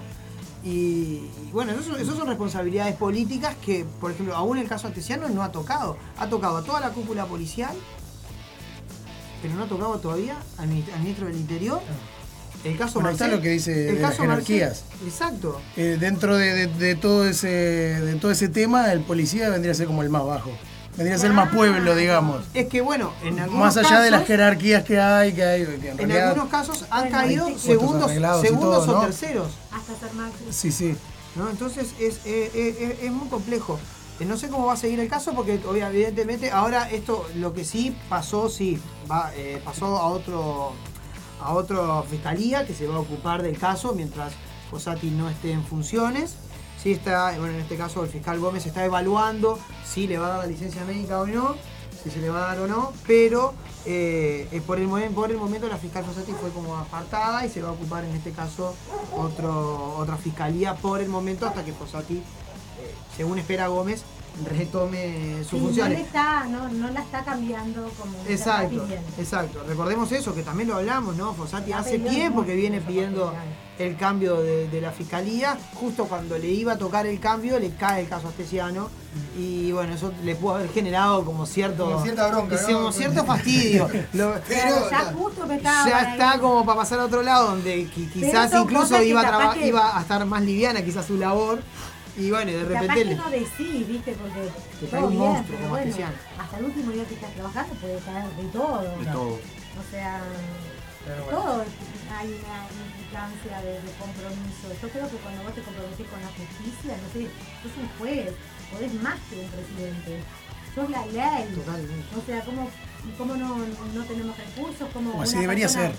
[0.64, 4.86] Y, y bueno, eso, son- eso son responsabilidades políticas que, por ejemplo, aún el caso
[4.86, 5.96] Atesiano no ha tocado.
[6.18, 7.74] Ha tocado a toda la cúpula policial,
[9.42, 11.80] pero no ha tocado todavía al ministro del Interior.
[12.64, 14.84] El caso Bueno, está Marcel- lo que dice el de las caso Marcel- jerarquías.
[15.06, 15.60] exacto.
[15.76, 19.74] Eh, dentro de, de- de todo ese, de todo ese tema, el policía vendría a
[19.74, 20.50] ser como el más bajo.
[20.96, 22.42] Vendría a ser más pueblo, digamos.
[22.54, 25.74] Es que bueno, en algunos Más allá de las jerarquías que hay, que hay, que
[25.74, 29.00] en En realidad- algunos casos han caído segundos, segundos todo, o ¿no?
[29.06, 29.48] terceros.
[29.70, 30.32] Hasta ser más...
[30.50, 30.96] Sí, sí.
[31.36, 31.48] ¿no?
[31.50, 33.78] Entonces es, eh, eh, es muy complejo.
[34.18, 37.96] No sé cómo va a seguir el caso porque evidentemente ahora esto lo que sí
[38.08, 40.72] pasó, sí, va, eh, pasó a otro
[41.40, 44.32] a otra fiscalía que se va a ocupar del caso mientras
[44.70, 46.36] Fossati no esté en funciones.
[46.82, 50.28] Sí está, bueno, en este caso el fiscal Gómez está evaluando si le va a
[50.30, 51.56] dar la licencia médica o no,
[52.02, 55.36] si se le va a dar o no, pero eh, eh, por, el, por el
[55.38, 58.74] momento la fiscal Fossati fue como apartada y se va a ocupar en este caso
[59.16, 62.22] otro, otra fiscalía por el momento hasta que Fossati, eh,
[63.16, 64.04] según espera Gómez,
[64.44, 65.98] retome sus Sí, no, funciones.
[65.98, 68.86] le está, no, no la está cambiando como Exacto,
[69.18, 69.62] exacto.
[69.66, 71.34] Recordemos eso, que también lo hablamos, ¿no?
[71.34, 73.32] Fossati Está hace tiempo que viene pidiendo
[73.78, 75.56] el cambio de, de la fiscalía.
[75.74, 78.88] Justo cuando le iba a tocar el cambio, le cae el caso Astesiano.
[79.36, 81.84] Y bueno, eso le pudo haber generado como cierto.
[81.86, 82.72] Como cierta bronca, ¿no?
[82.78, 83.88] como cierto fastidio.
[84.12, 86.12] Lo- Pero- ya justo me estaba ya ahí.
[86.12, 89.20] está como para pasar a otro lado, donde qui- quizás incluso que iba
[89.50, 91.60] a, que- iba a estar más liviana, quizás su labor.
[92.18, 92.94] Y bueno, y de Capaz repente.
[92.94, 94.12] que le- no decís, ¿viste?
[94.14, 94.40] Porque
[94.80, 96.16] Te todo cae un bien, monstruo pero como bueno, Astesiano.
[96.38, 98.82] hasta el último día que estás trabajando puede caer de todo.
[98.98, 99.34] De todo.
[99.38, 100.20] O sea,
[101.06, 101.38] Pero bueno.
[101.38, 101.62] todo
[102.18, 102.58] hay una
[102.90, 104.66] implicancia de, de compromiso.
[104.82, 107.20] Yo creo que cuando vos te comprometés con la justicia, no sé,
[107.62, 108.32] sos un juez,
[108.72, 110.12] podés más que un presidente.
[110.74, 111.46] Sos la ley.
[111.54, 112.10] Totalmente.
[112.18, 112.68] O sea, ¿cómo,
[113.16, 113.56] cómo no,
[113.94, 114.88] no tenemos recursos?
[114.92, 115.96] ¿Cómo Así una debería persona- ser.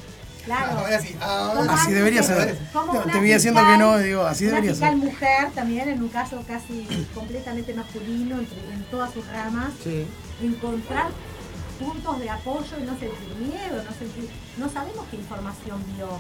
[0.50, 0.80] Claro.
[0.80, 2.58] Ahora sí, ahora ¿Cómo Así antes debería de- ser.
[3.12, 4.96] te voy haciendo que no, digo, así una debería ser.
[4.96, 10.08] mujer también, en un caso casi completamente masculino, entre- en todas sus ramas, Sí.
[10.42, 11.10] encontrar
[11.80, 16.20] puntos de apoyo y no sentir miedo, no sentir, no sabemos qué información vio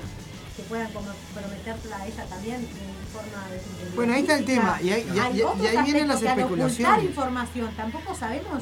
[0.55, 4.91] que puedan comprometerla a ella también en forma de Bueno, ahí está el tema, y
[4.91, 7.03] ahí- y- Hay y- y ahí vienen las especulaciones.
[7.03, 8.61] información, tampoco sabemos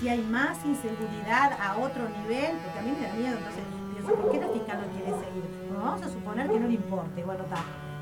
[0.00, 3.62] si hay más inseguridad a otro nivel, porque a mí me da miedo, entonces
[4.02, 5.44] ¿por qué la fiscal no quiere seguir?
[5.68, 7.56] Bueno, vamos a suponer que no le importe, bueno, está.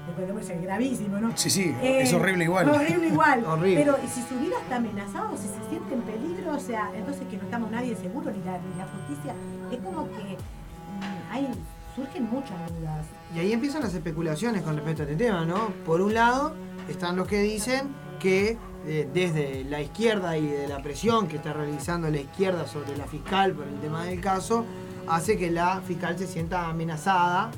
[0.06, 1.36] Después puede ser gravísimo, ¿no?
[1.36, 2.68] Sí, sí, Eh, es horrible igual.
[2.68, 3.44] Horrible igual.
[3.46, 3.84] Horrible.
[3.84, 7.22] Pero si su vida está amenazada o si se siente en peligro, o sea, entonces
[7.30, 9.34] que no estamos nadie seguro, ni la, ni la justicia,
[9.70, 11.48] es como que mm, hay,
[11.94, 13.06] surgen muchas dudas.
[13.36, 15.68] Y ahí empiezan las especulaciones con respecto a este tema, ¿no?
[15.84, 16.54] Por un lado,
[16.88, 21.52] están los que dicen que eh, desde la izquierda y de la presión que está
[21.52, 24.64] realizando la izquierda sobre la fiscal por el tema del caso,
[25.10, 27.50] hace que la fiscal se sienta amenazada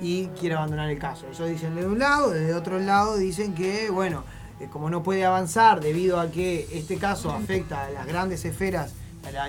[0.00, 1.26] y quiera abandonar el caso.
[1.30, 4.24] Eso dicen de un lado, desde otro lado dicen que, bueno,
[4.60, 8.94] eh, como no puede avanzar debido a que este caso afecta a las grandes esferas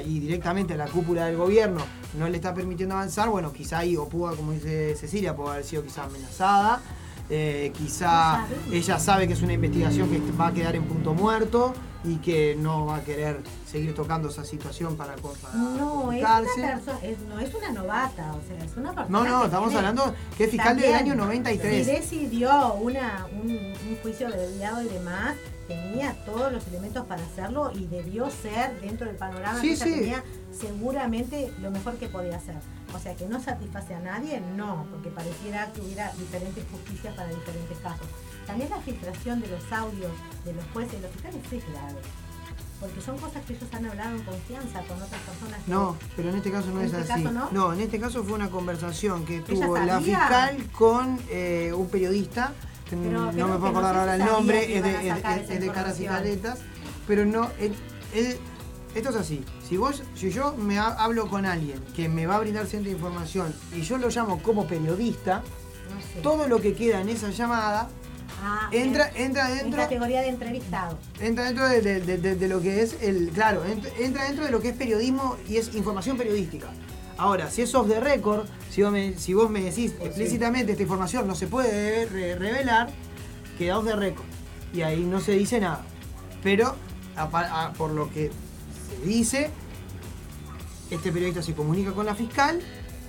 [0.05, 1.81] y directamente a la cúpula del gobierno,
[2.17, 5.63] no le está permitiendo avanzar, bueno, quizá ahí o pudo, como dice Cecilia, pudo haber
[5.63, 6.81] sido quizá amenazada,
[7.29, 11.73] eh, quizá ella sabe que es una investigación que va a quedar en punto muerto
[12.03, 16.39] y que no va a querer seguir tocando esa situación para, para No, es una
[16.43, 19.19] persona, es- no es una novata, o sea, es una persona.
[19.19, 21.85] No, no, que estamos tiene- hablando que es fiscal del año 93.
[21.85, 25.35] Si decidió una, un, un juicio abreviado y demás,
[25.67, 29.85] tenía todos los elementos para hacerlo y debió ser dentro del panorama Sí, que ella
[29.85, 29.91] sí.
[29.93, 32.55] tenía seguramente lo mejor que podía hacer.
[32.93, 37.29] O sea, que no satisface a nadie, no, porque pareciera que hubiera diferentes justicias para
[37.29, 38.07] diferentes casos.
[38.51, 40.11] También la filtración de los audios
[40.45, 42.01] de los jueces y los fiscales es grave.
[42.81, 45.59] Porque son cosas que ellos han hablado en confianza con otras personas.
[45.63, 47.23] que- No, pero en este caso no ¿En es este así.
[47.23, 47.73] caso no?
[47.73, 52.51] en este caso fue una conversación que tuvo ¿Ella la fiscal con eh, un periodista,
[52.89, 56.05] que Pero no me puedo acordar ahora el nombre, es de, es- es- caras y
[56.05, 56.59] caretas,
[57.07, 57.75] pero no, él-
[58.13, 58.37] él-
[58.95, 62.35] esto es así, si vos, si yo me ha- hablo con alguien que me va
[62.35, 65.43] a brindar cierta información y yo lo llamo como periodista,
[65.93, 66.19] No sé.
[66.21, 67.89] todo lo que queda en esa llamada
[68.43, 70.97] Ah, entra, en- entra En dentro categoría de entrevistado.
[71.19, 74.45] entra dentro de, de- de- de- de lo que es el claro ent- entra dentro
[74.45, 76.67] de lo que es periodismo y es información periodística
[77.17, 80.81] Ahora, si es off the record, si vos me, si vos me decís explícitamente esta
[80.81, 82.89] información no se puede re- revelar,
[83.59, 84.25] queda off the record.
[84.73, 85.83] Y ahí no se dice nada.
[86.41, 86.75] Pero,
[87.15, 88.31] a pa- a- por lo que
[88.89, 89.51] se dice,
[90.89, 92.59] este periodista se comunica con la fiscal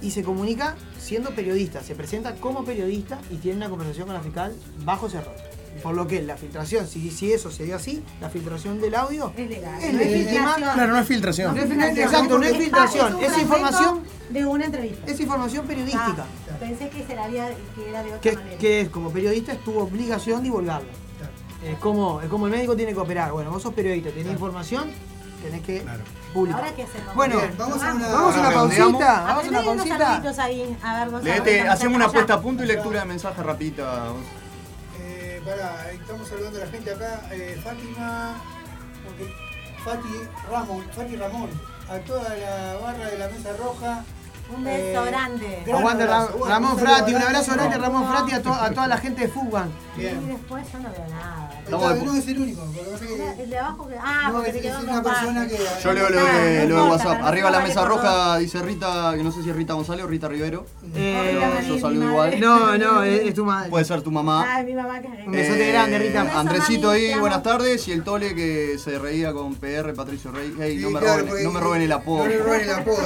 [0.03, 1.83] y se comunica siendo periodista.
[1.83, 5.35] Se presenta como periodista y tiene una conversación con la fiscal bajo ese rol.
[5.83, 9.33] Por lo que la filtración, si, si eso se dio así, la filtración del audio
[9.37, 9.83] Es legal.
[9.83, 10.55] es legítima.
[10.57, 11.55] Claro, no es filtración.
[11.57, 15.11] No es filtración, exacto, no es filtración, un es información, de una entrevista.
[15.11, 16.27] es información periodística.
[16.27, 18.59] Ah, pensé que, se la había, que era de otra Que, manera.
[18.59, 20.89] que es como periodista es tu obligación divulgarlo.
[21.67, 23.33] Es como, es como el médico tiene que operar.
[23.33, 24.91] Bueno, vos sos periodista, tenés información,
[25.43, 25.83] tenés que
[26.33, 26.61] publicar.
[26.61, 27.15] Ahora qué hacemos.
[27.15, 28.83] Bueno, Bien, vamos a una- vamos a una pausita,
[29.23, 30.45] vamos a una pausita.
[30.45, 30.77] ahí.
[30.83, 34.05] A ver, Gonzalo, Leete, nos hacemos una puesta a punto y lectura de mensaje rapidita.
[35.01, 37.23] Eh, pará, estamos saludando a la gente acá.
[37.31, 38.35] Eh, Fátima.
[39.07, 40.09] ok, Fati
[40.51, 41.51] Ramón, Fati Ramón.
[41.91, 44.05] A toda la barra de la mesa roja.
[44.55, 45.63] Un beso Eh, grande.
[46.07, 49.29] Ra- Ramón Frati, un abrazo grande Ramón Frati a, to- a toda la gente de
[49.29, 49.71] Fugan.
[49.97, 51.49] Y después yo no veo nada.
[51.63, 51.71] De-
[52.05, 53.43] No es el único, que.
[53.43, 53.95] El de abajo que.
[53.99, 55.59] Ah, No, porque es, es una persona que.
[55.83, 57.23] Yo leo lo Ah, de, no WhatsApp.
[57.23, 60.29] Arriba la mesa roja dice Rita, que no sé si es Rita González o Rita
[60.29, 60.67] Rivero.
[60.95, 62.41] Eh, Hola, yo saludo igual.
[62.41, 63.71] no, no, es, es tu madre.
[63.71, 64.45] Puede ser tu mamá.
[64.57, 66.39] Ay, mi mamá que Un besote grande, Rita.
[66.41, 67.87] Andresito ahí, buenas tardes.
[67.89, 70.55] Y el Tole que se reía con PR, Patricio Rey.
[70.59, 72.19] Hey, Sí, no, me claro, roben, no me el apodo.
[72.25, 72.97] No le roben el apodo.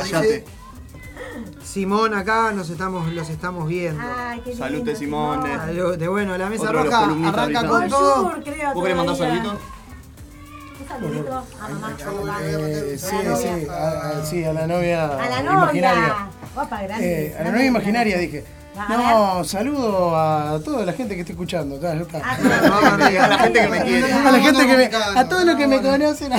[1.64, 4.02] Simón acá nos estamos, los estamos viendo.
[4.16, 4.64] Ay, qué lindo.
[4.64, 5.42] Salute, Simón.
[5.42, 8.22] Salud, de bueno, la mesa Otro de los roja columnistas arranca con todo.
[8.24, 8.74] Bonjour, creo.
[8.74, 9.42] ¿Vos querés mandar todavía.
[9.42, 9.66] saluditos?
[10.80, 12.38] Un saludito a mamá.
[12.42, 13.72] Eh, sí, A la sí, novia.
[13.72, 16.00] a, a- sí, a la novia A la imaginaria.
[16.02, 16.28] novia.
[16.54, 17.26] Opa, grande.
[17.26, 18.44] Eh, a la novia imaginaria dije.
[18.78, 21.76] A No, saludo a toda la gente que está escuchando.
[21.76, 22.18] Está.
[22.18, 24.12] A A la gente que me quiere.
[24.12, 26.32] A la gente que me, a todos los que me conocen.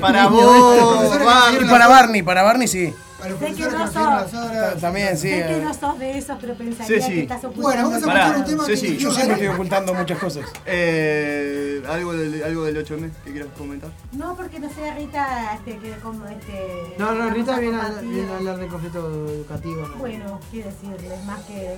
[0.00, 1.70] Para vos, Y Barney.
[1.70, 2.92] para Barney, para Barney sí.
[3.28, 4.80] Los Sé que no sos.
[4.80, 5.28] También sí.
[5.28, 5.62] Sé que eh.
[5.64, 7.62] no sos de esos, pero pensaría que estás ocultando.
[7.62, 10.44] Bueno, vamos a Pará, escuchar un tema sí, que Yo siempre estoy ocultando muchas cosas.
[10.66, 13.90] Eh, algo, del, algo del 8M que quieras comentar.
[14.12, 16.94] No, porque no sé, Rita, este, que como este.
[16.98, 18.98] No, no, Rita a viene a, viene a hablar de conflicto
[19.28, 19.88] educativo.
[19.88, 19.96] ¿no?
[19.96, 21.76] Bueno, qué decirles, más que.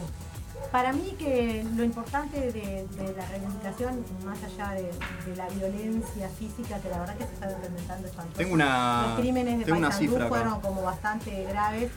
[0.73, 4.91] Para mí que lo importante de, de la reivindicación, más allá de,
[5.31, 8.09] de la violencia física, que la verdad que se está implementando.
[8.37, 9.97] Tengo una- Los crímenes de acá.
[10.29, 11.91] fueron como bastante graves.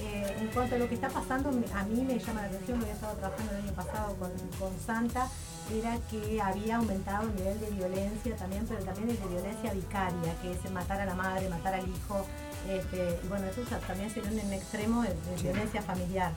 [0.00, 2.84] Eh, en cuanto a lo que está pasando, a mí me llama la atención, lo
[2.84, 5.26] había estado trabajando el año pasado con, con Santa,
[5.74, 10.34] era que había aumentado el nivel de violencia también, pero también el de violencia vicaria,
[10.40, 12.24] que es matar a la madre, matar al hijo.
[12.68, 16.32] Este, y bueno, eso también sería un extremo de, de violencia familiar.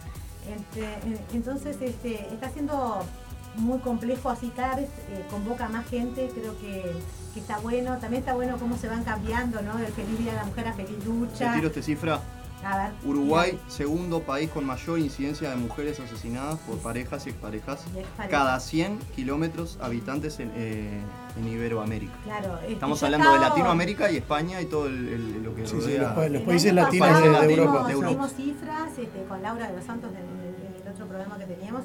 [0.49, 3.04] Este, en- entonces este, está siendo
[3.56, 6.93] muy complejo, así cada vez eh, convoca más gente, creo que,
[7.36, 7.97] está bueno.
[7.99, 9.77] También está bueno cómo se van cambiando, ¿no?
[9.77, 11.54] Del feliz día de la mujer a feliz Te lucha.
[11.56, 12.19] tiro esta cifra.
[12.63, 12.91] A ver.
[13.06, 18.28] Uruguay, segundo país con mayor incidencia de mujeres asesinadas por parejas y exparejas Y exparejas.
[18.30, 21.02] cada 100 kilómetros habitantes en, eh,
[21.39, 22.13] en Iberoamérica.
[22.24, 25.71] Claro, este, Estamos hablando de Latinoamérica y España y todo el, el- lo que Sí,
[25.76, 26.02] sí, rodea.
[26.02, 27.88] los, pa- los El países latinos de, de dimos- Europa.
[27.88, 28.30] de Europa.
[28.30, 31.82] Cifras este, con Laura de los Santos en, el- en el otro programa que teníamos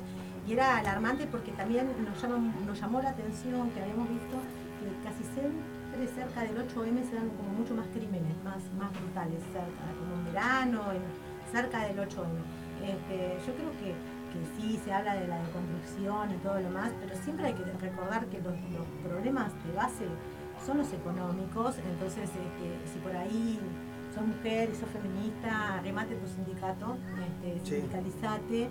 [0.46, 4.36] y era alarmante porque también nos, llama- nos llamó la atención que habíamos visto
[4.80, 5.24] que casi
[5.96, 10.14] siempre cerca del 8M se dan como mucho más crímenes, más, más brutales, cerca, como
[10.16, 12.38] en verano, en- cerca del 8M.
[12.82, 13.94] Este, yo creo que,
[14.32, 17.64] que sí se habla de la deconstrucción y todo lo más, pero siempre hay que
[17.64, 20.04] recordar que los, los problemas de base
[20.64, 23.58] son los económicos, entonces este, si por ahí
[24.14, 27.76] sos mujer y sos feminista, remate tu sindicato, este, Sí.
[27.80, 28.68] sindicalizate, eh,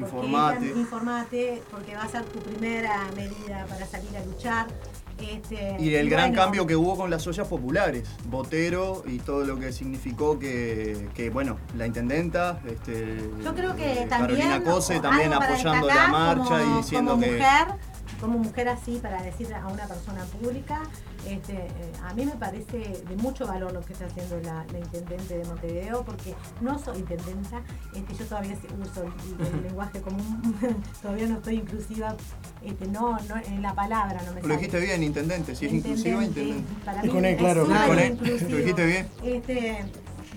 [0.26, 0.66] Informate.
[0.66, 4.66] ella- informate, porque va a ser tu primera medida para salir a luchar.
[5.32, 9.44] Este, Y el gran bueno, cambio que hubo con las ollas populares, Botero y todo
[9.44, 14.62] lo que significó que, que, bueno, la intendenta, este, Yo creo que eh, también Carolina
[14.64, 17.38] Cose también apoyando la marcha como- y diciendo como que
[18.20, 20.82] como mujer así para decir a una persona pública,
[21.26, 21.68] este, eh,
[22.02, 25.44] a mí me parece de mucho valor lo que está haciendo la, la intendente de
[25.44, 27.62] Montevideo, porque no soy intendenta,
[27.94, 30.56] este, yo todavía uso el, el lenguaje común,
[31.02, 32.16] todavía no estoy inclusiva,
[32.62, 36.24] este, no, no, en la palabra no me lo dijiste bien, intendente, si es inclusiva,
[36.24, 36.64] intendente.
[36.84, 38.12] Para mí Con él, es claro, súper con él.
[38.12, 38.50] inclusivo.
[38.50, 39.08] Lo dijiste bien.
[39.22, 39.84] Este,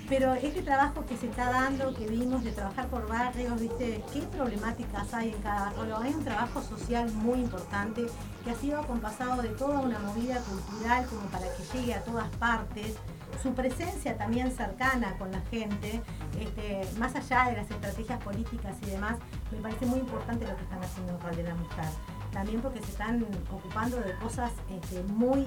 [0.08, 4.02] pero este trabajo que se está dando, que vimos de trabajar por barrios, ¿viste?
[4.12, 5.98] ¿Qué problemáticas hay en cada barrio?
[5.98, 8.06] Hay un trabajo social muy importante
[8.42, 12.28] que ha sido acompasado de toda una movida cultural como para que llegue a todas
[12.36, 12.96] partes.
[13.42, 16.00] Su presencia también cercana con la gente,
[16.40, 19.16] este, más allá de las estrategias políticas y demás,
[19.52, 22.17] me parece muy importante lo que están haciendo en de la mujer.
[22.32, 25.46] También porque se están ocupando de cosas este, muy,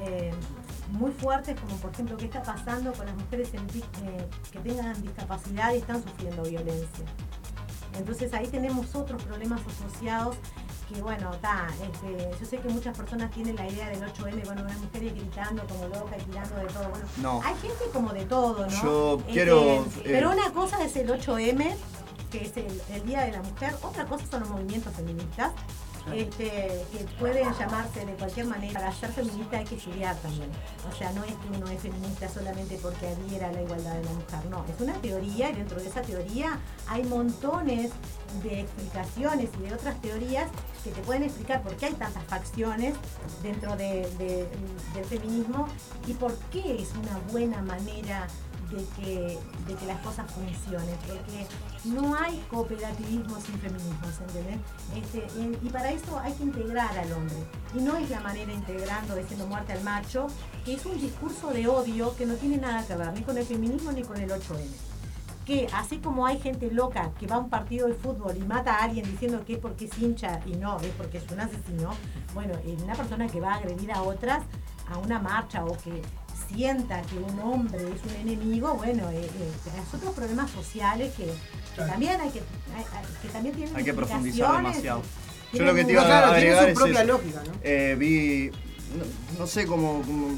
[0.00, 0.32] eh,
[0.90, 3.62] muy fuertes, como por ejemplo qué está pasando con las mujeres en
[4.06, 7.04] eh, que tengan discapacidad y están sufriendo violencia.
[7.96, 10.36] Entonces ahí tenemos otros problemas asociados
[10.92, 14.62] que bueno, está, este, yo sé que muchas personas tienen la idea del 8M, bueno,
[14.62, 16.88] unas mujeres gritando como loca y tirando de todo.
[16.90, 17.42] Bueno, No.
[17.42, 18.82] hay gente como de todo, ¿no?
[18.82, 21.74] Yo Este, quiero, Pero eh, una cosa es el 8M,
[22.30, 25.52] que es el, el Día de la Mujer, otra cosa son los movimientos feministas.
[26.12, 28.80] Este, que pueden llamarse de cualquier manera.
[28.80, 30.50] Para ser feminista hay que estudiar también.
[30.90, 34.04] O sea, no es que uno es feminista solamente porque adhiera a la igualdad de
[34.04, 34.44] la mujer.
[34.50, 37.90] No, es una teoría y dentro de esa teoría hay montones
[38.42, 40.48] de explicaciones y de otras teorías
[40.82, 42.94] que te pueden explicar por qué hay tantas facciones
[43.42, 44.46] dentro de- de-
[44.94, 45.68] del feminismo
[46.06, 48.26] y por qué es una buena manera
[48.70, 51.46] de que, de que las cosas funcionen, porque
[51.84, 54.58] no hay cooperativismo sin feminismo, ¿se entiende?
[54.96, 55.26] Este,
[55.62, 57.36] y para eso hay que integrar al hombre.
[57.74, 60.26] Y no es la manera integrando, diciendo muerte al macho,
[60.64, 63.44] que es un discurso de odio que no tiene nada que ver ni con el
[63.44, 64.66] feminismo ni con el 8M.
[65.44, 68.76] Que así como hay gente loca que va a un partido de fútbol y mata
[68.76, 71.90] a alguien diciendo que es porque es hincha y no, es porque es un asesino,
[72.32, 74.42] bueno, una persona que va a agredir a otras
[74.90, 76.02] a una marcha o que
[76.48, 81.24] sienta que un hombre es un enemigo, bueno, eh, eh, es otros problemas sociales que,
[81.26, 82.84] que también hay que, hay-
[83.22, 85.00] que también tienen Hay que profundizar demasiado.
[85.00, 87.12] Yo tienen lo que te iba a claro, tiene agregar su es propia eso.
[87.12, 87.52] lógica, ¿no?
[87.62, 88.50] Eh, vi,
[88.98, 90.28] no, no sé cómo, cómo-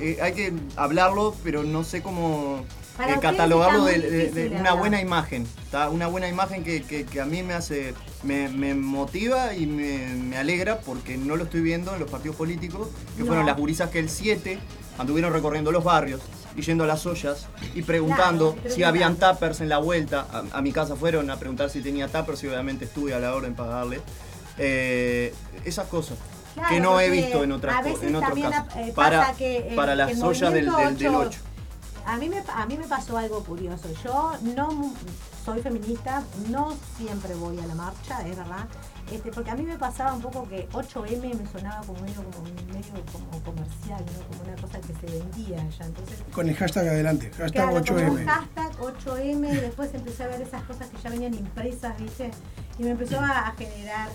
[0.00, 2.64] eh, hay que hablarlo, pero no sé cómo
[2.98, 5.88] eh, catalogarlo de, una buena imagen, ¿tá?
[5.90, 10.08] una buena imagen que, que- que a mí me hace, me, me motiva y me,
[10.14, 13.28] me alegra porque no lo estoy viendo en los partidos políticos, que No.
[13.28, 14.58] fueron las gurisas que el 7
[14.98, 16.20] anduvieron recorriendo los barrios
[16.56, 20.26] y yendo a las ollas y preguntando Claro, si habían tappers en la vuelta.
[20.32, 23.34] A, a mi casa fueron a preguntar si tenía tappers y obviamente estuve a la
[23.34, 24.00] orden para darle.
[24.58, 25.32] Eh,
[25.64, 26.18] esas cosas
[26.54, 28.76] Claro, que no he visto en otras en otros casos.
[28.76, 31.40] eh, para que, eh, para las ollas del, del, del movimiento 8.
[32.06, 33.86] A mí, me, a mí me pasó algo curioso.
[34.02, 34.92] Yo no
[35.44, 38.66] soy feminista, no siempre voy a la marcha, es verdad.
[39.10, 42.44] Este, porque a mí me pasaba un poco que 8M me sonaba como medio, como,
[42.44, 44.26] medio como comercial, ¿no?
[44.28, 45.86] como una cosa que se vendía ya.
[45.86, 48.10] Entonces, Con el hashtag adelante, hashtag Claro, como 8M.
[48.10, 52.30] un hashtag 8M y después empecé a ver esas cosas que ya venían impresas, ¿viste?
[52.78, 54.08] Y me empezó a, a generar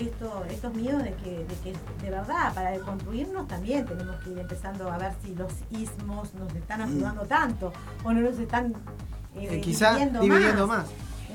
[0.00, 4.38] esto, estos miedos de que, de que de verdad, para construirnos también tenemos que ir
[4.38, 8.72] empezando a ver si los ismos nos están ayudando tanto o no nos están
[9.36, 10.86] eh, Eh, quizá dividiendo más.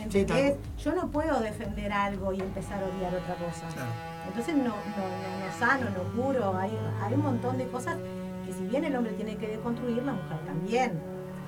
[0.02, 0.56] ¿Entendés?
[0.84, 3.68] Yo no puedo defender algo y empezar a odiar otra cosa.
[3.74, 3.90] Claro.
[4.28, 7.98] Entonces no, no, no, no sano, no puro, hay, hay un montón de cosas
[8.46, 11.00] que si bien el hombre tiene que deconstruir, la mujer también.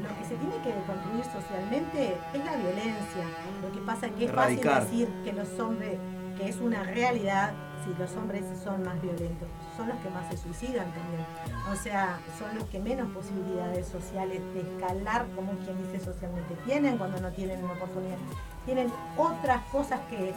[0.02, 3.24] Lo que se tiene que deconstruir socialmente es la violencia.
[3.64, 4.82] Lo que pasa es que es Erradicar.
[4.84, 5.98] fácil decir que los hombres,
[6.38, 10.38] que es una realidad, si los hombres son más violentos, son los que más se
[10.38, 11.26] suicidan también.
[11.72, 16.98] O sea, son los que menos posibilidades sociales de escalar, como quien dice socialmente, tienen
[16.98, 18.18] cuando no tienen una oportunidad.
[18.66, 20.34] Tienen otras cosas que,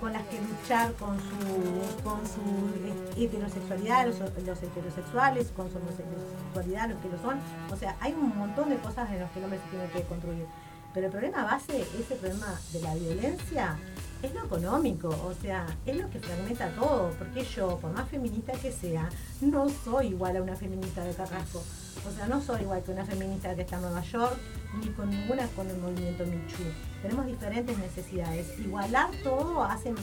[0.00, 6.88] con las que luchar con su, con su heterosexualidad, los, los heterosexuales, con su homosexualidad,
[6.88, 7.38] los que lo son.
[7.70, 10.02] O sea, hay un montón de cosas en las que el hombre se tiene que
[10.02, 10.46] construir.
[10.94, 13.76] Pero el problema base, ese problema de la violencia,
[14.22, 18.52] es lo económico, o sea, es lo que fragmenta todo, porque yo, por más feminista
[18.52, 19.08] que sea,
[19.40, 21.62] no soy igual a una feminista de Carrasco.
[22.06, 24.36] O sea, no soy igual que una feminista que está en Nueva York,
[24.80, 26.62] ni con ninguna con el movimiento Michu.
[27.02, 28.58] Tenemos diferentes necesidades.
[28.58, 29.94] Igualar todo hace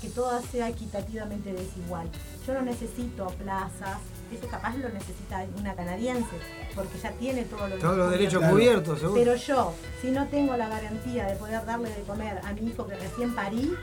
[0.00, 2.08] que todo sea equitativamente desigual.
[2.46, 3.98] Yo no necesito plazas,
[4.36, 6.28] eso capaz lo necesita una canadiense,
[6.74, 9.20] porque ya tiene todos los Todos los derechos cubiertos, seguro.
[9.20, 12.86] pero yo, si no tengo la garantía de poder darle de comer a mi hijo
[12.86, 13.74] que recién parí,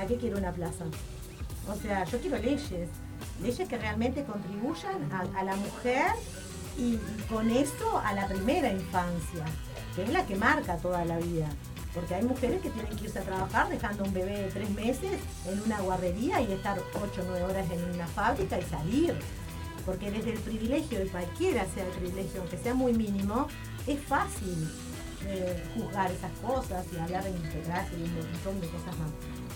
[0.00, 0.84] ¿a qué quiero una plaza?
[1.68, 2.88] O sea, yo quiero leyes,
[3.42, 6.06] leyes que realmente contribuyan a, a la mujer
[6.78, 9.44] y, y con eso a la primera infancia,
[9.94, 11.46] que es la que marca toda la vida.
[11.94, 15.12] Porque hay mujeres que tienen que irse a trabajar dejando un bebé de tres meses
[15.46, 19.14] en una guardería y estar ocho o nueve horas en una fábrica y salir.
[19.84, 23.48] Porque desde el privilegio, y cualquiera sea el privilegio, aunque sea muy mínimo,
[23.86, 24.70] es fácil
[25.26, 29.10] eh, juzgar esas cosas y hablar de integrarse y un montón de cosas más.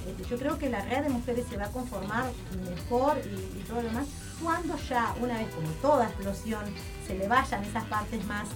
[0.07, 2.31] Este, yo creo que la red de mujeres se va a conformar
[2.71, 4.07] mejor y, todo lo demás
[4.41, 6.63] cuando ya, una vez como toda explosión,
[7.07, 8.48] se le vayan esas partes más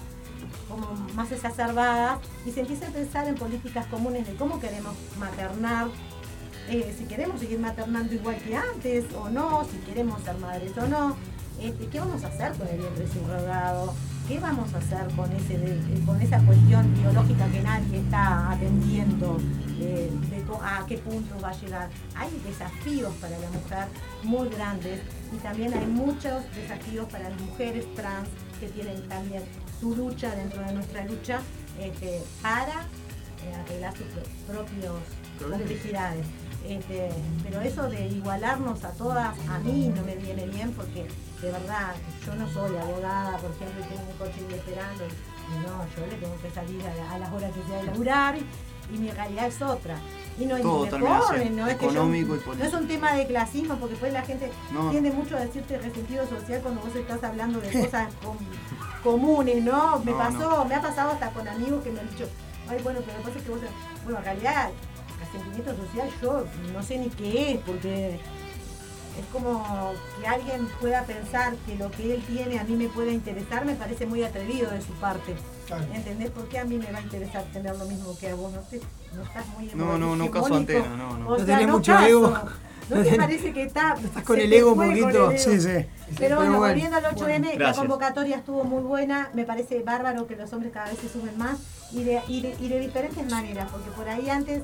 [0.69, 5.87] como más exacerbadas y se empiece a pensar en políticas comunes de cómo queremos maternar,
[6.69, 10.87] eh, si queremos seguir maternando igual que antes o no, si queremos ser madres o
[10.87, 11.17] no,
[11.61, 13.93] este, qué vamos a hacer con el vientre subrogado,
[14.27, 18.51] qué vamos a hacer con, ese de- eh, con esa cuestión biológica que nadie está
[18.51, 19.37] atendiendo
[19.79, 20.11] de
[20.47, 21.89] po- a qué puntos va a llegar.
[22.15, 23.85] Hay desafíos para la mujer
[24.23, 24.99] muy grandes
[25.33, 28.27] y también hay muchos desafíos para las mujeres trans
[28.59, 29.43] que tienen también
[29.79, 31.39] su lucha dentro de nuestra lucha
[31.79, 32.81] este, para
[33.43, 34.93] eh, arreglar sus pro- propios
[35.41, 36.25] complejidades.
[36.67, 37.09] Este,
[37.43, 41.07] pero eso de igualarnos a todas, a mí no me viene bien porque
[41.41, 45.03] de verdad yo no soy abogada, por ejemplo, y tengo un coche esperando.
[45.05, 47.83] Y no, yo le tengo que salir a, la- a las horas que sea de
[47.85, 48.45] laburar y,
[48.93, 49.97] y mi realidad es otra.
[50.39, 53.13] Y no Todo me ponen, no es que yo- económico y no es un tema
[53.13, 54.89] de clasismo porque después la gente No.
[54.91, 58.37] tiende mucho a decirte resentido social cuando vos estás hablando de cosas com-
[59.03, 59.99] comunes, ¿no?
[59.99, 62.29] Me No, pasó, me ha pasado hasta con amigos que me han dicho,
[62.69, 63.59] ay bueno, pero lo que pasa es que vos,
[64.03, 64.69] bueno, en realidad
[65.19, 68.19] resentimiento social yo no sé ni qué es, porque
[69.19, 69.63] es como
[70.19, 73.75] que alguien pueda pensar que lo que él tiene a mí me puede interesar, me
[73.75, 75.35] parece muy atrevido de su parte.
[75.67, 75.85] Claro.
[75.93, 78.51] ¿Entendés por qué a mí me va a interesar tener lo mismo que a vos?
[78.51, 78.81] No, sé,
[79.15, 81.27] no estás muy No, no, no caso antena, no, no.
[81.27, 82.07] O No sea, tenés no mucho caso.
[82.07, 82.29] ego.
[82.89, 85.31] ¿No No te parece que está, Estás con el te ego un poquito.
[85.37, 85.67] Sí, sí.
[85.67, 85.87] Pero
[86.17, 87.77] Pero bueno, bueno, volviendo al 8M, la Gracias.
[87.77, 91.57] convocatoria estuvo muy buena, me parece bárbaro que los hombres cada vez se sumen más
[91.93, 94.61] y de, y de, y de diferentes maneras, porque por ahí antes,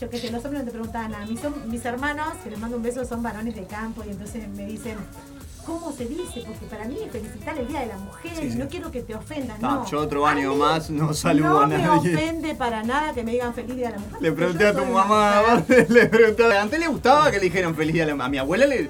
[0.00, 1.26] yo que sé, los hombres no te preguntaban nada.
[1.26, 4.66] Mis, mis hermanos, que les mando un beso, son varones de campo y entonces me
[4.66, 4.96] dicen,
[5.68, 6.42] ¿cómo se dice?
[6.46, 8.58] Porque para mí es felicitar el Día de la Mujer Sí, y sí.
[8.58, 9.86] no quiero que te ofendan, Ah, no.
[9.90, 12.14] yo otro año más no saludo no a me nadie.
[12.16, 14.22] ofende para nada que me digan feliz Día de la Mujer.
[14.22, 15.86] Le pregunté a tu mamá, mujer.
[15.90, 16.62] le pregunté a...
[16.62, 18.24] Antes le gustaba que le dijeran feliz día a la...
[18.24, 18.88] A mi abuela le...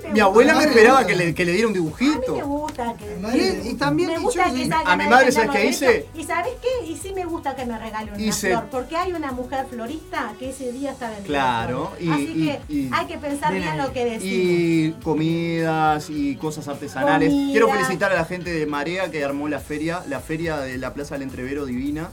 [0.00, 0.24] Me Mi gusta.
[0.24, 2.32] abuela me esperaba que le, que le diera un A mí me dibujito.
[2.46, 3.16] gusta que.
[3.20, 6.06] Madre, Y, y también me gusta que A mi madre, ¿sabes qué hice?
[6.14, 6.86] ¿Y sabes qué?
[6.90, 10.32] Y sí me gusta que me regale una Hice- flor, porque hay una mujer florista
[10.38, 13.78] que ese día está vendiendo Claro, y- Así y- que y- hay que pensar Bien
[13.78, 14.22] lo que decimos.
[14.24, 17.30] Y comidas y cosas artesanales.
[17.30, 17.50] Comida.
[17.52, 20.92] Quiero felicitar a la gente de Marea que armó la feria, la feria de la
[20.94, 22.10] Plaza del Entrevero Divina.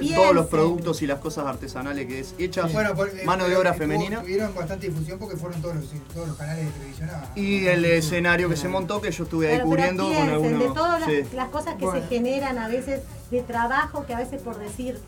[0.00, 0.14] Bien.
[0.14, 0.50] Todos los sí.
[0.50, 4.20] productos y las cosas artesanales que es hecha, Bueno, por- eh, mano de obra femenina.
[4.20, 5.84] Tuvieron bastante difusión porque fueron todos los,
[6.14, 7.10] todos los canales de televisión.
[7.10, 10.12] a- Y el escenario que se montó, que yo estuve ahí Claro, pero cubriendo con
[10.12, 10.58] piensen, algunos.
[10.60, 11.22] de todas las, sí.
[11.34, 12.00] las cosas que Bueno.
[12.00, 13.00] se generan a veces
[13.30, 14.98] de trabajo que a veces por decir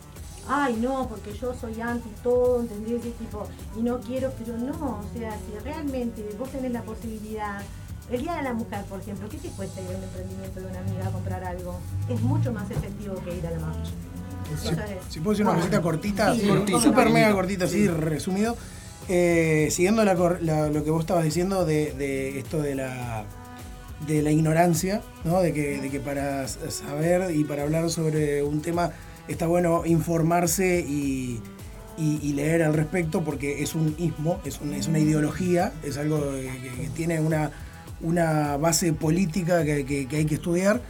[0.49, 3.05] ay no porque yo soy anti todo ¿entendés?
[3.07, 3.47] Y tipo
[3.79, 7.63] y no quiero pero no o sea si realmente vos tenés la posibilidad
[8.11, 10.67] el día de la mujer por ejemplo ¿qué te cuesta ir a un emprendimiento de
[10.67, 11.79] una amiga a comprar algo?
[12.09, 13.91] es mucho más efectivo que ir a la marcha
[14.53, 14.79] Eso es.
[15.09, 17.13] Si puedo decir una cosita cortita, Sí, cortita, sí, sí.
[17.13, 18.57] mega cortita, así resumido.
[19.09, 23.25] Eh, siguiendo la cor- la- lo que vos estabas diciendo de, de esto de la
[24.07, 25.41] de la ignorancia, ¿no?
[25.41, 28.93] de, que, de que para saber y para hablar sobre un tema
[29.29, 31.41] está bueno informarse y,
[31.99, 35.99] y- y leer al respecto porque es un ismo, es, un- es una ideología, es
[35.99, 37.51] algo que, que tiene una,
[38.03, 40.81] una base política que, que- que hay que estudiar.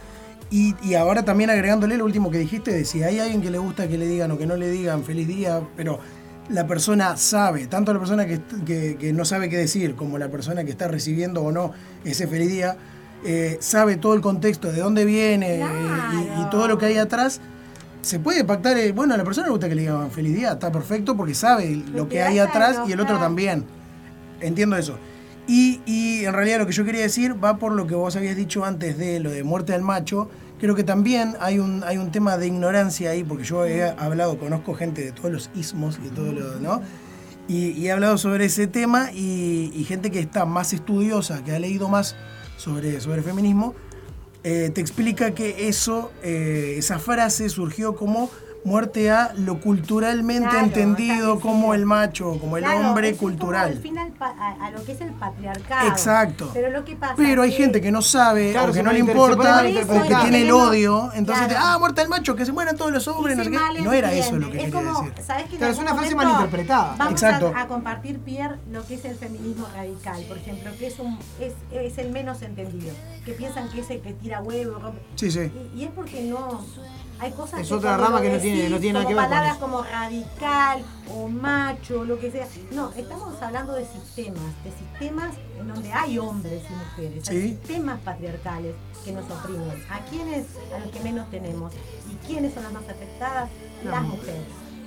[0.49, 3.57] Y, y ahora también agregándole lo último que dijiste, de si hay alguien que le
[3.57, 5.99] gusta que le digan o que no le digan feliz día, pero
[6.49, 10.29] la persona sabe, tanto la persona que, que- que no sabe qué decir como la
[10.29, 11.71] persona que está recibiendo o no
[12.03, 12.75] ese feliz día,
[13.23, 15.65] eh, sabe todo el contexto, de dónde viene eh,
[16.41, 17.39] y- todo lo que hay atrás.
[18.01, 20.53] Se puede pactar, eh, bueno, a la persona le gusta que le digan feliz día,
[20.53, 23.63] está perfecto porque sabe lo que hay atrás y el otro también.
[24.41, 24.97] Entiendo eso.
[25.47, 28.35] Y, y en realidad lo que yo quería decir va por lo que vos habías
[28.35, 30.29] dicho antes de lo de muerte al macho.
[30.59, 34.37] Creo que también hay un, hay un tema de ignorancia ahí, porque yo he hablado,
[34.37, 36.81] conozco gente de todos los ismos y todo lo, ¿no?
[37.47, 41.59] Y, he hablado sobre ese tema y, y gente que está más estudiosa, que ha
[41.59, 42.15] leído más
[42.57, 43.73] sobre, sobre feminismo,
[44.43, 48.31] eh, te explica que eso, eh, esa frase surgió como
[48.63, 53.31] muerte a lo culturalmente Claro, entendido como el macho, como el Claro, hombre es como
[53.31, 53.71] cultural.
[53.71, 55.87] al final pa- a, a lo que es el patriarcado.
[55.87, 56.49] Exacto.
[56.53, 58.99] Pero lo que pasa Pero hay gente que no sabe, Claro, o que no le
[58.99, 59.63] importa, o
[60.07, 61.11] que tiene el odio.
[61.13, 61.63] Entonces, Claro.
[61.65, 63.79] ah, muerte al macho, que se mueran todos los hombres, no se sé qué.
[63.79, 65.23] Y no era eso lo que quería es como, decir.
[65.25, 66.95] ¿sabes que Claro, es una frase malinterpretada.
[66.97, 67.53] Vamos Exacto.
[67.55, 71.17] A, a compartir, Pierre, lo que es el feminismo radical, por ejemplo, que es, un,
[71.39, 72.93] es, es el menos entendido.
[73.25, 74.79] Que piensan que es el que tira huevo.
[74.79, 75.51] rompe- Sí, sí.
[75.75, 76.61] Y, y es porque no.
[77.21, 79.29] Hay cosas Es que otra rama que no tiene- no tiene nada que ver con
[79.29, 79.61] palabras eso.
[79.61, 82.47] como radical o macho, lo que sea.
[82.71, 87.29] No, estamos hablando de sistemas, de sistemas en donde hay hombres y mujeres.
[87.29, 87.47] Hay Sí.
[87.49, 88.73] sistemas patriarcales
[89.05, 89.83] que nos oprimen.
[89.91, 90.47] ¿A quiénes?
[90.75, 91.71] A los que menos tenemos.
[92.11, 93.49] ¿Y quiénes son las más afectadas?
[93.83, 94.41] Las mujeres.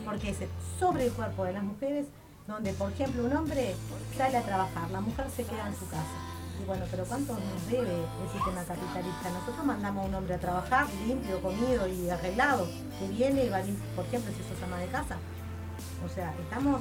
[0.05, 0.39] Porque es
[0.81, 2.07] sobre el cuerpo de las mujeres
[2.49, 3.77] donde, por ejemplo, un hombre
[4.19, 6.34] sale a trabajar, la mujer se queda en su casa.
[6.61, 9.31] Y bueno, pero ¿cuánto nos debe el sistema capitalista?
[9.31, 13.61] Nosotros mandamos a un hombre a trabajar limpio, comido y arreglado, que viene y va
[13.61, 15.17] lim- por ejemplo, si sos ama de casa.
[16.05, 16.81] O sea, estamos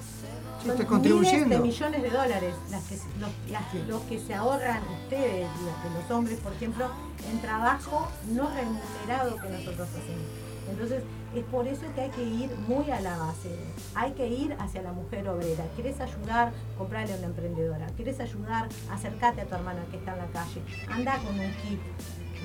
[0.62, 1.46] Sí, son contribuyendo.
[1.46, 6.02] miles de millones de dólares las que, los, las- los que se ahorran ustedes, los,
[6.02, 6.90] los hombres, por ejemplo,
[7.32, 10.28] en trabajo no remunerado que nosotros hacemos.
[10.70, 11.04] Entonces,
[11.36, 13.50] Es por eso que hay que ir muy a la base.
[13.96, 15.66] Hay que ir hacia la mujer obrera.
[15.76, 16.52] ¿Quieres ayudar?
[16.78, 17.88] Comprarle a una emprendedora.
[17.96, 18.70] ¿Quieres ayudar?
[18.92, 20.62] Acércate a tu hermana que está en la calle.
[20.88, 21.80] Anda con un kit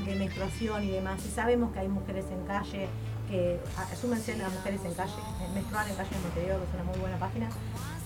[0.07, 1.21] de menstruación y demás.
[1.27, 2.89] Y sabemos que hay mujeres en calle
[3.29, 3.61] que
[3.93, 5.13] asúmense a mujeres en calle,
[5.53, 7.49] menstruar en calle de Montevideo, que es una muy buena página.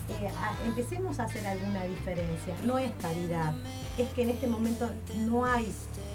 [0.09, 0.29] Eh,
[0.65, 2.55] empecemos a hacer alguna diferencia.
[2.65, 3.53] No es caridad,
[3.97, 5.73] es que en este momento no hay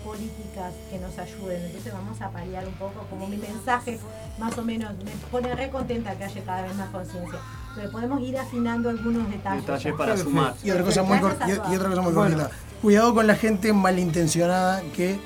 [0.09, 1.63] políticas que nos ayuden.
[1.67, 3.99] Entonces vamos a paliar un poco, como mi mensaje
[4.39, 7.39] más o menos me pone re contenta que haya cada vez más conciencia.
[7.77, 9.67] Pero podemos ir afinando algunos detalles.
[9.67, 10.55] Detalles para sumar.
[10.65, 12.37] Y otra cosa muy, y- y otra cosa muy Bueno.
[12.39, 12.57] cortita.
[12.83, 15.19] Cuidado con la gente malintencionada que,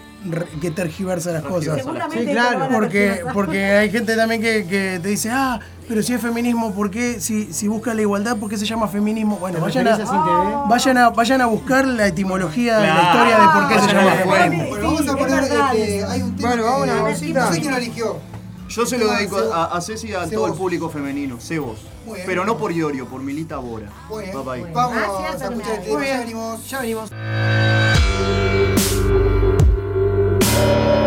[0.61, 1.81] que tergiversa las cosas.
[2.13, 5.59] Sí, claro, Porque, porque hay gente también que, que te dice, ah,
[5.89, 7.21] pero si es feminismo, ¿por qué?
[7.21, 9.37] Si, si busca la igualdad, ¿por qué se llama feminismo?
[9.39, 13.09] Bueno, ¿Te vayan a vayan a, vayan a buscar la etimología de la Claro.
[13.09, 14.69] historia de por qué se llama la feminismo.
[14.71, 17.53] Bueno, vamos a poner este, hay un tema Bueno, vamos a que una no cosita.
[17.53, 18.17] sé quién lo eligió.
[18.69, 22.25] Yo se lo dedico a, a Ceci y a todo el público femenino, bien.
[22.27, 23.89] Pero no por Iorio, por Milita Bora.
[24.09, 24.35] Muy bien.
[24.35, 24.61] Bye bye.
[24.61, 24.75] Bueno.
[24.75, 26.71] Vamos Gracias, a escuchar este Muy tema, ya venimos.
[26.71, 28.02] Ya venimos.
[30.55, 31.02] Vamos,